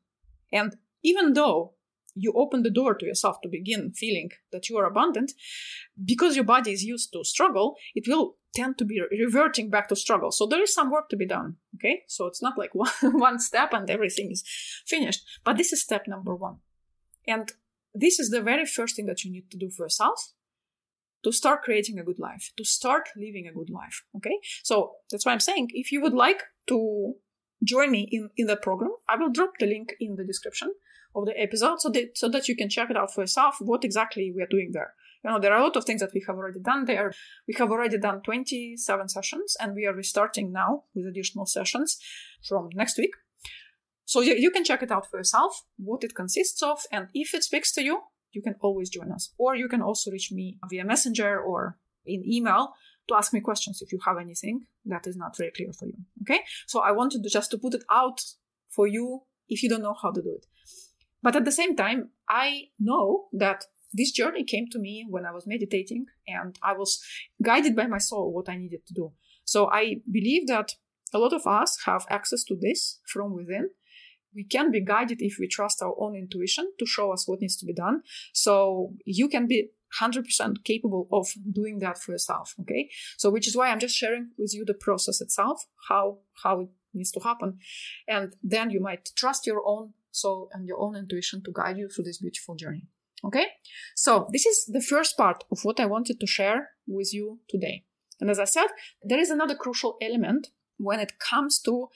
And 0.51 0.75
even 1.03 1.33
though 1.33 1.73
you 2.15 2.33
open 2.35 2.63
the 2.63 2.71
door 2.71 2.95
to 2.95 3.05
yourself 3.05 3.41
to 3.41 3.49
begin 3.49 3.91
feeling 3.91 4.31
that 4.51 4.69
you 4.69 4.77
are 4.77 4.85
abundant, 4.85 5.33
because 6.03 6.35
your 6.35 6.45
body 6.45 6.71
is 6.71 6.83
used 6.83 7.11
to 7.13 7.23
struggle, 7.23 7.75
it 7.93 8.07
will 8.07 8.37
tend 8.55 8.77
to 8.77 8.85
be 8.85 9.01
reverting 9.11 9.69
back 9.69 9.87
to 9.89 9.95
struggle. 9.95 10.31
So 10.31 10.47
there 10.47 10.61
is 10.61 10.73
some 10.73 10.89
work 10.89 11.09
to 11.09 11.17
be 11.17 11.27
done. 11.27 11.57
Okay. 11.75 12.03
So 12.07 12.25
it's 12.25 12.41
not 12.41 12.57
like 12.57 12.73
one, 12.75 12.89
one 13.01 13.39
step 13.39 13.73
and 13.73 13.89
everything 13.89 14.31
is 14.31 14.43
finished, 14.85 15.23
but 15.43 15.57
this 15.57 15.73
is 15.73 15.81
step 15.81 16.07
number 16.07 16.35
one. 16.35 16.57
And 17.27 17.51
this 17.93 18.19
is 18.19 18.29
the 18.29 18.41
very 18.41 18.65
first 18.65 18.95
thing 18.95 19.05
that 19.05 19.23
you 19.23 19.31
need 19.31 19.49
to 19.51 19.57
do 19.57 19.69
for 19.69 19.85
yourself 19.85 20.33
to 21.23 21.31
start 21.31 21.63
creating 21.63 21.97
a 21.97 22.03
good 22.03 22.19
life, 22.19 22.51
to 22.55 22.63
start 22.63 23.09
living 23.15 23.47
a 23.47 23.53
good 23.53 23.69
life. 23.69 24.03
Okay. 24.15 24.37
So 24.63 24.93
that's 25.11 25.25
why 25.25 25.31
I'm 25.33 25.39
saying 25.39 25.69
if 25.73 25.91
you 25.91 26.01
would 26.01 26.13
like 26.13 26.43
to 26.67 27.15
join 27.63 27.91
me 27.91 28.07
in, 28.11 28.29
in 28.37 28.47
the 28.47 28.55
program, 28.55 28.91
I 29.09 29.17
will 29.17 29.31
drop 29.31 29.53
the 29.59 29.65
link 29.65 29.95
in 29.99 30.15
the 30.15 30.23
description 30.23 30.73
of 31.15 31.25
the 31.25 31.39
episode 31.39 31.81
so 31.81 31.89
that, 31.89 32.17
so 32.17 32.29
that 32.29 32.47
you 32.47 32.55
can 32.55 32.69
check 32.69 32.89
it 32.89 32.97
out 32.97 33.13
for 33.13 33.21
yourself, 33.21 33.57
what 33.59 33.83
exactly 33.83 34.31
we 34.35 34.43
are 34.43 34.47
doing 34.47 34.71
there. 34.73 34.93
You 35.25 35.31
know, 35.31 35.39
there 35.39 35.53
are 35.53 35.59
a 35.59 35.63
lot 35.63 35.75
of 35.75 35.85
things 35.85 36.01
that 36.01 36.13
we 36.13 36.23
have 36.27 36.35
already 36.35 36.59
done 36.59 36.85
there. 36.85 37.11
We 37.47 37.55
have 37.57 37.71
already 37.71 37.97
done 37.97 38.21
27 38.21 39.09
sessions 39.09 39.57
and 39.59 39.73
we 39.73 39.87
are 39.87 39.93
restarting 39.93 40.51
now 40.51 40.83
with 40.93 41.07
additional 41.07 41.47
sessions 41.47 41.97
from 42.47 42.69
next 42.75 42.99
week. 42.99 43.09
So 44.05 44.21
you, 44.21 44.35
you 44.35 44.51
can 44.51 44.63
check 44.63 44.83
it 44.83 44.91
out 44.91 45.09
for 45.09 45.17
yourself, 45.17 45.63
what 45.77 46.03
it 46.03 46.13
consists 46.13 46.61
of, 46.61 46.81
and 46.91 47.07
if 47.15 47.33
it 47.33 47.43
speaks 47.43 47.71
to 47.73 47.83
you, 47.83 48.01
you 48.33 48.43
can 48.43 48.53
always 48.61 48.87
join 48.87 49.11
us. 49.11 49.33
Or 49.39 49.55
you 49.55 49.67
can 49.67 49.81
also 49.81 50.11
reach 50.11 50.31
me 50.31 50.59
via 50.69 50.85
messenger 50.85 51.39
or 51.39 51.79
in 52.05 52.23
email 52.23 52.75
to 53.07 53.15
ask 53.15 53.33
me 53.33 53.39
questions 53.39 53.81
if 53.81 53.91
you 53.91 53.97
have 54.05 54.19
anything 54.19 54.67
that 54.85 55.07
is 55.07 55.17
not 55.17 55.35
very 55.35 55.49
clear 55.49 55.73
for 55.73 55.87
you. 55.87 55.97
Okay. 56.21 56.41
So 56.67 56.81
I 56.81 56.91
wanted 56.91 57.23
to 57.23 57.29
just 57.31 57.49
to 57.49 57.57
put 57.57 57.73
it 57.73 57.83
out 57.89 58.21
for 58.69 58.85
you 58.85 59.23
if 59.49 59.63
you 59.63 59.69
don't 59.69 59.81
know 59.81 59.95
how 59.99 60.11
to 60.11 60.21
do 60.21 60.35
it. 60.37 60.45
But 61.23 61.35
at 61.35 61.45
the 61.45 61.51
same 61.51 61.75
time, 61.75 62.11
I 62.29 62.65
know 62.79 63.25
that 63.33 63.65
this 63.95 64.11
journey 64.11 64.43
came 64.43 64.67
to 64.71 64.79
me 64.79 65.05
when 65.09 65.25
I 65.25 65.31
was 65.31 65.47
meditating 65.47 66.05
and 66.27 66.57
I 66.61 66.73
was 66.73 67.01
guided 67.41 67.75
by 67.75 67.87
my 67.87 67.97
soul 67.97 68.33
what 68.33 68.49
I 68.49 68.57
needed 68.57 68.85
to 68.87 68.93
do. 68.93 69.13
So 69.45 69.69
I 69.71 69.97
believe 70.11 70.47
that 70.47 70.73
a 71.13 71.19
lot 71.19 71.33
of 71.33 71.47
us 71.47 71.77
have 71.85 72.05
access 72.09 72.43
to 72.45 72.55
this 72.59 72.99
from 73.07 73.33
within. 73.33 73.69
We 74.35 74.43
can 74.43 74.69
be 74.69 74.83
guided 74.83 75.21
if 75.21 75.37
we 75.39 75.47
trust 75.47 75.81
our 75.81 75.95
own 75.97 76.15
intuition 76.15 76.71
to 76.77 76.85
show 76.85 77.13
us 77.13 77.25
what 77.25 77.39
needs 77.39 77.55
to 77.57 77.65
be 77.65 77.73
done. 77.73 78.01
So 78.33 78.91
you 79.05 79.29
can 79.29 79.47
be 79.47 79.69
100% 80.01 80.63
capable 80.65 81.07
of 81.11 81.27
doing 81.49 81.79
that 81.79 81.97
for 81.97 82.11
yourself. 82.11 82.53
Okay. 82.59 82.89
So, 83.17 83.29
which 83.29 83.47
is 83.47 83.55
why 83.55 83.69
I'm 83.69 83.79
just 83.79 83.95
sharing 83.95 84.31
with 84.37 84.53
you 84.53 84.65
the 84.65 84.73
process 84.73 85.21
itself, 85.21 85.65
how, 85.87 86.17
how 86.43 86.61
it 86.61 86.69
needs 86.93 87.11
to 87.11 87.21
happen. 87.21 87.59
And 88.07 88.35
then 88.43 88.71
you 88.71 88.81
might 88.81 89.09
trust 89.15 89.47
your 89.47 89.61
own 89.65 89.93
soul 90.11 90.49
and 90.51 90.67
your 90.67 90.79
own 90.79 90.95
intuition 90.95 91.43
to 91.43 91.51
guide 91.53 91.77
you 91.77 91.87
through 91.87 92.05
this 92.05 92.17
beautiful 92.17 92.55
journey. 92.55 92.87
Okay, 93.25 93.47
so 93.95 94.27
this 94.31 94.45
is 94.45 94.65
the 94.65 94.81
first 94.81 95.17
part 95.17 95.43
of 95.51 95.59
what 95.63 95.79
I 95.79 95.87
wanted 95.87 96.19
to 96.19 96.27
share 96.27 96.69
with 96.87 97.11
you 97.11 97.39
today. 97.49 97.83
And 98.21 98.29
as 98.29 98.39
I 98.39 98.45
said, 98.45 98.67
there 99.03 99.19
is 99.19 99.31
another 99.31 99.55
crucial 99.55 99.97
element 100.01 100.49
when 100.77 100.99
it 100.99 101.17
comes 101.19 101.59
to 101.61 101.89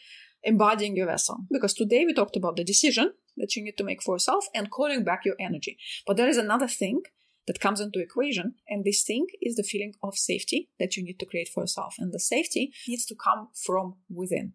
embodying 0.43 0.95
your 0.95 1.05
vessel. 1.05 1.45
Because 1.51 1.73
today 1.73 2.05
we 2.05 2.13
talked 2.13 2.35
about 2.35 2.55
the 2.55 2.63
decision 2.63 3.13
that 3.37 3.55
you 3.55 3.63
need 3.63 3.77
to 3.77 3.83
make 3.83 4.01
for 4.01 4.15
yourself 4.15 4.45
and 4.55 4.71
calling 4.71 5.03
back 5.03 5.23
your 5.23 5.35
energy. 5.39 5.77
But 6.07 6.17
there 6.17 6.27
is 6.27 6.37
another 6.37 6.67
thing 6.67 7.03
that 7.47 7.59
comes 7.59 7.79
into 7.79 7.99
equation 7.99 8.55
and 8.67 8.85
this 8.85 9.03
thing 9.03 9.25
is 9.41 9.55
the 9.55 9.63
feeling 9.63 9.93
of 10.03 10.15
safety 10.15 10.69
that 10.79 10.95
you 10.95 11.03
need 11.03 11.19
to 11.19 11.25
create 11.25 11.49
for 11.49 11.63
yourself 11.63 11.95
and 11.97 12.13
the 12.13 12.19
safety 12.19 12.71
needs 12.87 13.05
to 13.07 13.15
come 13.15 13.47
from 13.55 13.95
within 14.07 14.53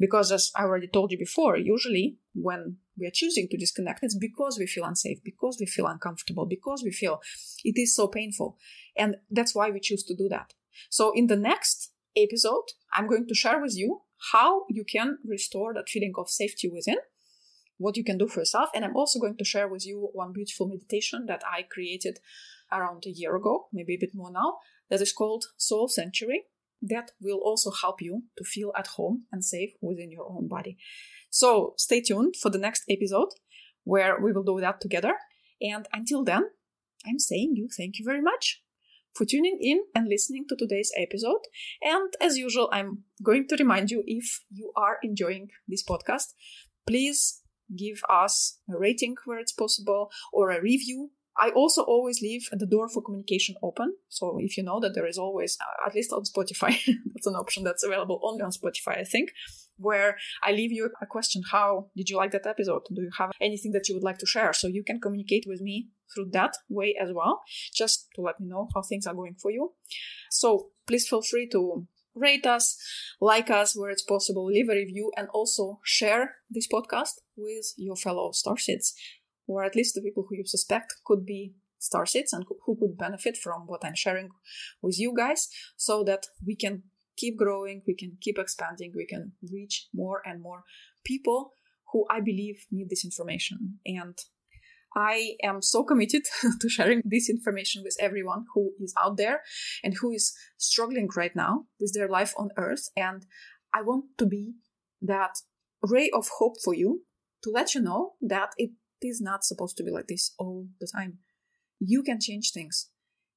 because 0.00 0.32
as 0.32 0.50
I 0.56 0.62
already 0.62 0.88
told 0.88 1.12
you 1.12 1.18
before, 1.18 1.58
usually 1.58 2.16
when 2.34 2.78
we 2.98 3.06
are 3.06 3.12
choosing 3.12 3.46
to 3.48 3.58
disconnect, 3.58 4.00
it's 4.02 4.16
because 4.16 4.58
we 4.58 4.66
feel 4.66 4.84
unsafe, 4.84 5.22
because 5.22 5.58
we 5.60 5.66
feel 5.66 5.86
uncomfortable, 5.86 6.46
because 6.46 6.82
we 6.82 6.90
feel 6.90 7.20
it 7.64 7.78
is 7.78 7.94
so 7.94 8.08
painful. 8.08 8.56
And 8.96 9.16
that's 9.30 9.54
why 9.54 9.70
we 9.70 9.78
choose 9.78 10.02
to 10.04 10.16
do 10.16 10.26
that. 10.30 10.54
So 10.88 11.12
in 11.14 11.26
the 11.26 11.36
next 11.36 11.92
episode, 12.16 12.64
I'm 12.94 13.08
going 13.08 13.26
to 13.28 13.34
share 13.34 13.60
with 13.60 13.76
you 13.76 14.00
how 14.32 14.64
you 14.70 14.84
can 14.84 15.18
restore 15.24 15.74
that 15.74 15.90
feeling 15.90 16.14
of 16.16 16.30
safety 16.30 16.68
within, 16.68 16.98
what 17.76 17.98
you 17.98 18.04
can 18.04 18.16
do 18.16 18.26
for 18.26 18.40
yourself. 18.40 18.70
And 18.74 18.86
I'm 18.86 18.96
also 18.96 19.20
going 19.20 19.36
to 19.36 19.44
share 19.44 19.68
with 19.68 19.86
you 19.86 20.08
one 20.14 20.32
beautiful 20.32 20.66
meditation 20.66 21.26
that 21.26 21.42
I 21.46 21.62
created 21.62 22.20
around 22.72 23.04
a 23.06 23.10
year 23.10 23.36
ago, 23.36 23.66
maybe 23.70 23.94
a 23.96 24.00
bit 24.00 24.14
more 24.14 24.32
now, 24.32 24.58
that 24.88 25.02
is 25.02 25.12
called 25.12 25.44
Soul 25.58 25.88
Sanctuary 25.88 26.44
that 26.82 27.12
will 27.20 27.38
also 27.38 27.70
help 27.70 28.00
you 28.00 28.24
to 28.38 28.44
feel 28.44 28.72
at 28.76 28.88
home 28.88 29.24
and 29.32 29.44
safe 29.44 29.70
within 29.80 30.10
your 30.10 30.28
own 30.30 30.48
body. 30.48 30.76
So 31.30 31.74
stay 31.76 32.00
tuned 32.00 32.34
for 32.40 32.50
the 32.50 32.58
next 32.58 32.84
episode 32.88 33.28
where 33.84 34.18
we 34.20 34.32
will 34.32 34.42
do 34.42 34.60
that 34.60 34.80
together. 34.80 35.14
And 35.60 35.86
until 35.92 36.24
then, 36.24 36.50
I'm 37.06 37.18
saying 37.18 37.52
you 37.56 37.68
thank 37.74 37.98
you 37.98 38.04
very 38.04 38.22
much 38.22 38.62
for 39.14 39.24
tuning 39.24 39.58
in 39.60 39.84
and 39.94 40.08
listening 40.08 40.44
to 40.48 40.56
today's 40.56 40.92
episode. 40.96 41.40
And 41.82 42.12
as 42.20 42.36
usual, 42.36 42.68
I'm 42.72 43.04
going 43.22 43.46
to 43.48 43.56
remind 43.56 43.90
you 43.90 44.02
if 44.06 44.44
you 44.50 44.72
are 44.76 44.98
enjoying 45.02 45.50
this 45.66 45.82
podcast, 45.82 46.34
please 46.86 47.42
give 47.76 48.02
us 48.08 48.58
a 48.68 48.78
rating 48.78 49.16
where 49.24 49.38
it's 49.38 49.52
possible 49.52 50.10
or 50.32 50.50
a 50.50 50.60
review 50.60 51.10
I 51.38 51.50
also 51.50 51.82
always 51.82 52.20
leave 52.20 52.48
the 52.52 52.66
door 52.66 52.88
for 52.88 53.02
communication 53.02 53.54
open. 53.62 53.94
So 54.08 54.38
if 54.40 54.56
you 54.56 54.62
know 54.62 54.80
that 54.80 54.94
there 54.94 55.06
is 55.06 55.18
always, 55.18 55.56
uh, 55.60 55.86
at 55.86 55.94
least 55.94 56.12
on 56.12 56.24
Spotify, 56.24 56.78
that's 57.14 57.26
an 57.26 57.34
option 57.34 57.64
that's 57.64 57.84
available 57.84 58.20
only 58.22 58.42
on 58.42 58.50
Spotify, 58.50 58.98
I 58.98 59.04
think, 59.04 59.30
where 59.76 60.16
I 60.42 60.52
leave 60.52 60.72
you 60.72 60.90
a 61.00 61.06
question. 61.06 61.42
How 61.50 61.86
did 61.96 62.10
you 62.10 62.16
like 62.16 62.32
that 62.32 62.46
episode? 62.46 62.82
Do 62.92 63.02
you 63.02 63.10
have 63.18 63.30
anything 63.40 63.72
that 63.72 63.88
you 63.88 63.94
would 63.94 64.04
like 64.04 64.18
to 64.18 64.26
share? 64.26 64.52
So 64.52 64.66
you 64.66 64.82
can 64.84 65.00
communicate 65.00 65.44
with 65.46 65.60
me 65.60 65.88
through 66.14 66.30
that 66.32 66.56
way 66.68 66.96
as 67.00 67.10
well, 67.12 67.42
just 67.72 68.08
to 68.16 68.22
let 68.22 68.40
me 68.40 68.48
know 68.48 68.68
how 68.74 68.82
things 68.82 69.06
are 69.06 69.14
going 69.14 69.36
for 69.40 69.50
you. 69.50 69.72
So 70.30 70.70
please 70.86 71.08
feel 71.08 71.22
free 71.22 71.48
to 71.50 71.86
rate 72.14 72.44
us, 72.44 72.76
like 73.20 73.50
us 73.50 73.76
where 73.76 73.90
it's 73.90 74.02
possible, 74.02 74.46
leave 74.46 74.68
a 74.68 74.74
review, 74.74 75.12
and 75.16 75.28
also 75.28 75.78
share 75.84 76.34
this 76.50 76.66
podcast 76.66 77.20
with 77.36 77.72
your 77.76 77.96
fellow 77.96 78.32
starseeds 78.32 78.92
or 79.50 79.64
at 79.64 79.74
least 79.74 79.94
the 79.94 80.02
people 80.02 80.26
who 80.28 80.36
you 80.36 80.44
suspect 80.46 80.94
could 81.04 81.26
be 81.26 81.54
starseeds 81.80 82.32
and 82.32 82.44
who 82.64 82.76
could 82.76 82.96
benefit 82.96 83.36
from 83.36 83.62
what 83.66 83.84
I'm 83.84 83.94
sharing 83.94 84.28
with 84.82 84.98
you 84.98 85.14
guys 85.16 85.48
so 85.76 86.04
that 86.04 86.26
we 86.46 86.54
can 86.54 86.84
keep 87.16 87.36
growing, 87.36 87.82
we 87.86 87.94
can 87.94 88.16
keep 88.20 88.38
expanding, 88.38 88.92
we 88.94 89.06
can 89.06 89.32
reach 89.50 89.88
more 89.92 90.22
and 90.24 90.40
more 90.40 90.62
people 91.04 91.52
who 91.92 92.06
I 92.08 92.20
believe 92.20 92.66
need 92.70 92.90
this 92.90 93.04
information. 93.04 93.78
And 93.84 94.16
I 94.94 95.34
am 95.42 95.62
so 95.62 95.82
committed 95.84 96.22
to 96.60 96.68
sharing 96.68 97.02
this 97.04 97.28
information 97.28 97.82
with 97.82 97.96
everyone 98.00 98.44
who 98.54 98.72
is 98.80 98.94
out 99.02 99.16
there 99.16 99.42
and 99.82 99.94
who 99.94 100.12
is 100.12 100.32
struggling 100.58 101.08
right 101.16 101.34
now 101.34 101.64
with 101.80 101.92
their 101.94 102.08
life 102.08 102.34
on 102.36 102.50
earth. 102.56 102.88
And 102.96 103.24
I 103.74 103.82
want 103.82 104.04
to 104.18 104.26
be 104.26 104.54
that 105.02 105.38
ray 105.82 106.10
of 106.12 106.28
hope 106.38 106.56
for 106.62 106.74
you 106.74 107.02
to 107.42 107.50
let 107.50 107.74
you 107.74 107.80
know 107.80 108.14
that 108.20 108.50
it 108.56 108.70
is 109.02 109.20
not 109.20 109.44
supposed 109.44 109.76
to 109.76 109.84
be 109.84 109.90
like 109.90 110.08
this 110.08 110.34
all 110.38 110.68
the 110.80 110.88
time. 110.94 111.18
You 111.78 112.02
can 112.02 112.20
change 112.20 112.52
things. 112.52 112.90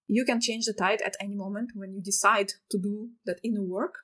You 0.08 0.26
can 0.26 0.42
change 0.42 0.66
the 0.66 0.74
tide 0.74 1.02
at 1.02 1.16
any 1.20 1.36
moment 1.36 1.72
when 1.76 1.94
you 1.94 2.02
decide 2.02 2.52
to 2.72 2.78
do 2.78 3.10
that 3.26 3.40
inner 3.44 3.64
work. 3.64 3.96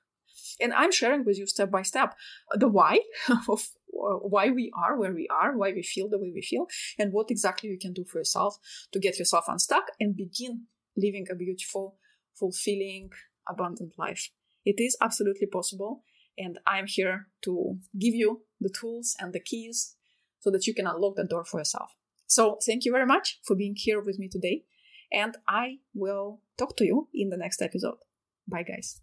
And 0.60 0.72
I'm 0.72 0.92
sharing 0.92 1.24
with 1.24 1.38
you 1.38 1.46
step 1.46 1.70
by 1.70 1.82
step 1.82 2.14
the 2.52 2.68
why 2.68 3.00
of 3.48 3.68
uh, 3.92 4.18
why 4.22 4.50
we 4.50 4.70
are 4.74 4.98
where 4.98 5.12
we 5.12 5.28
are, 5.28 5.56
why 5.56 5.72
we 5.72 5.82
feel 5.82 6.08
the 6.08 6.18
way 6.18 6.30
we 6.34 6.42
feel, 6.42 6.66
and 6.98 7.12
what 7.12 7.30
exactly 7.30 7.68
you 7.68 7.78
can 7.78 7.92
do 7.92 8.04
for 8.04 8.18
yourself 8.18 8.56
to 8.92 8.98
get 8.98 9.18
yourself 9.18 9.44
unstuck 9.48 9.84
and 9.98 10.16
begin 10.16 10.66
living 10.96 11.26
a 11.30 11.34
beautiful, 11.34 11.96
fulfilling, 12.34 13.10
abundant 13.48 13.94
life. 13.98 14.30
It 14.64 14.76
is 14.78 14.96
absolutely 15.00 15.48
possible, 15.48 16.04
and 16.38 16.58
I'm 16.66 16.86
here 16.86 17.28
to 17.42 17.78
give 17.98 18.14
you 18.14 18.42
the 18.60 18.70
tools 18.70 19.16
and 19.18 19.32
the 19.32 19.40
keys 19.40 19.96
so 20.40 20.50
that 20.50 20.66
you 20.66 20.74
can 20.74 20.86
unlock 20.86 21.16
that 21.16 21.30
door 21.30 21.44
for 21.44 21.60
yourself. 21.60 21.94
So 22.26 22.58
thank 22.64 22.84
you 22.84 22.92
very 22.92 23.06
much 23.06 23.40
for 23.44 23.56
being 23.56 23.74
here 23.76 24.00
with 24.00 24.18
me 24.18 24.28
today. 24.28 24.64
And 25.12 25.36
I 25.48 25.78
will 25.94 26.40
talk 26.56 26.76
to 26.76 26.84
you 26.84 27.08
in 27.12 27.30
the 27.30 27.36
next 27.36 27.60
episode. 27.60 27.98
Bye, 28.46 28.62
guys. 28.62 29.00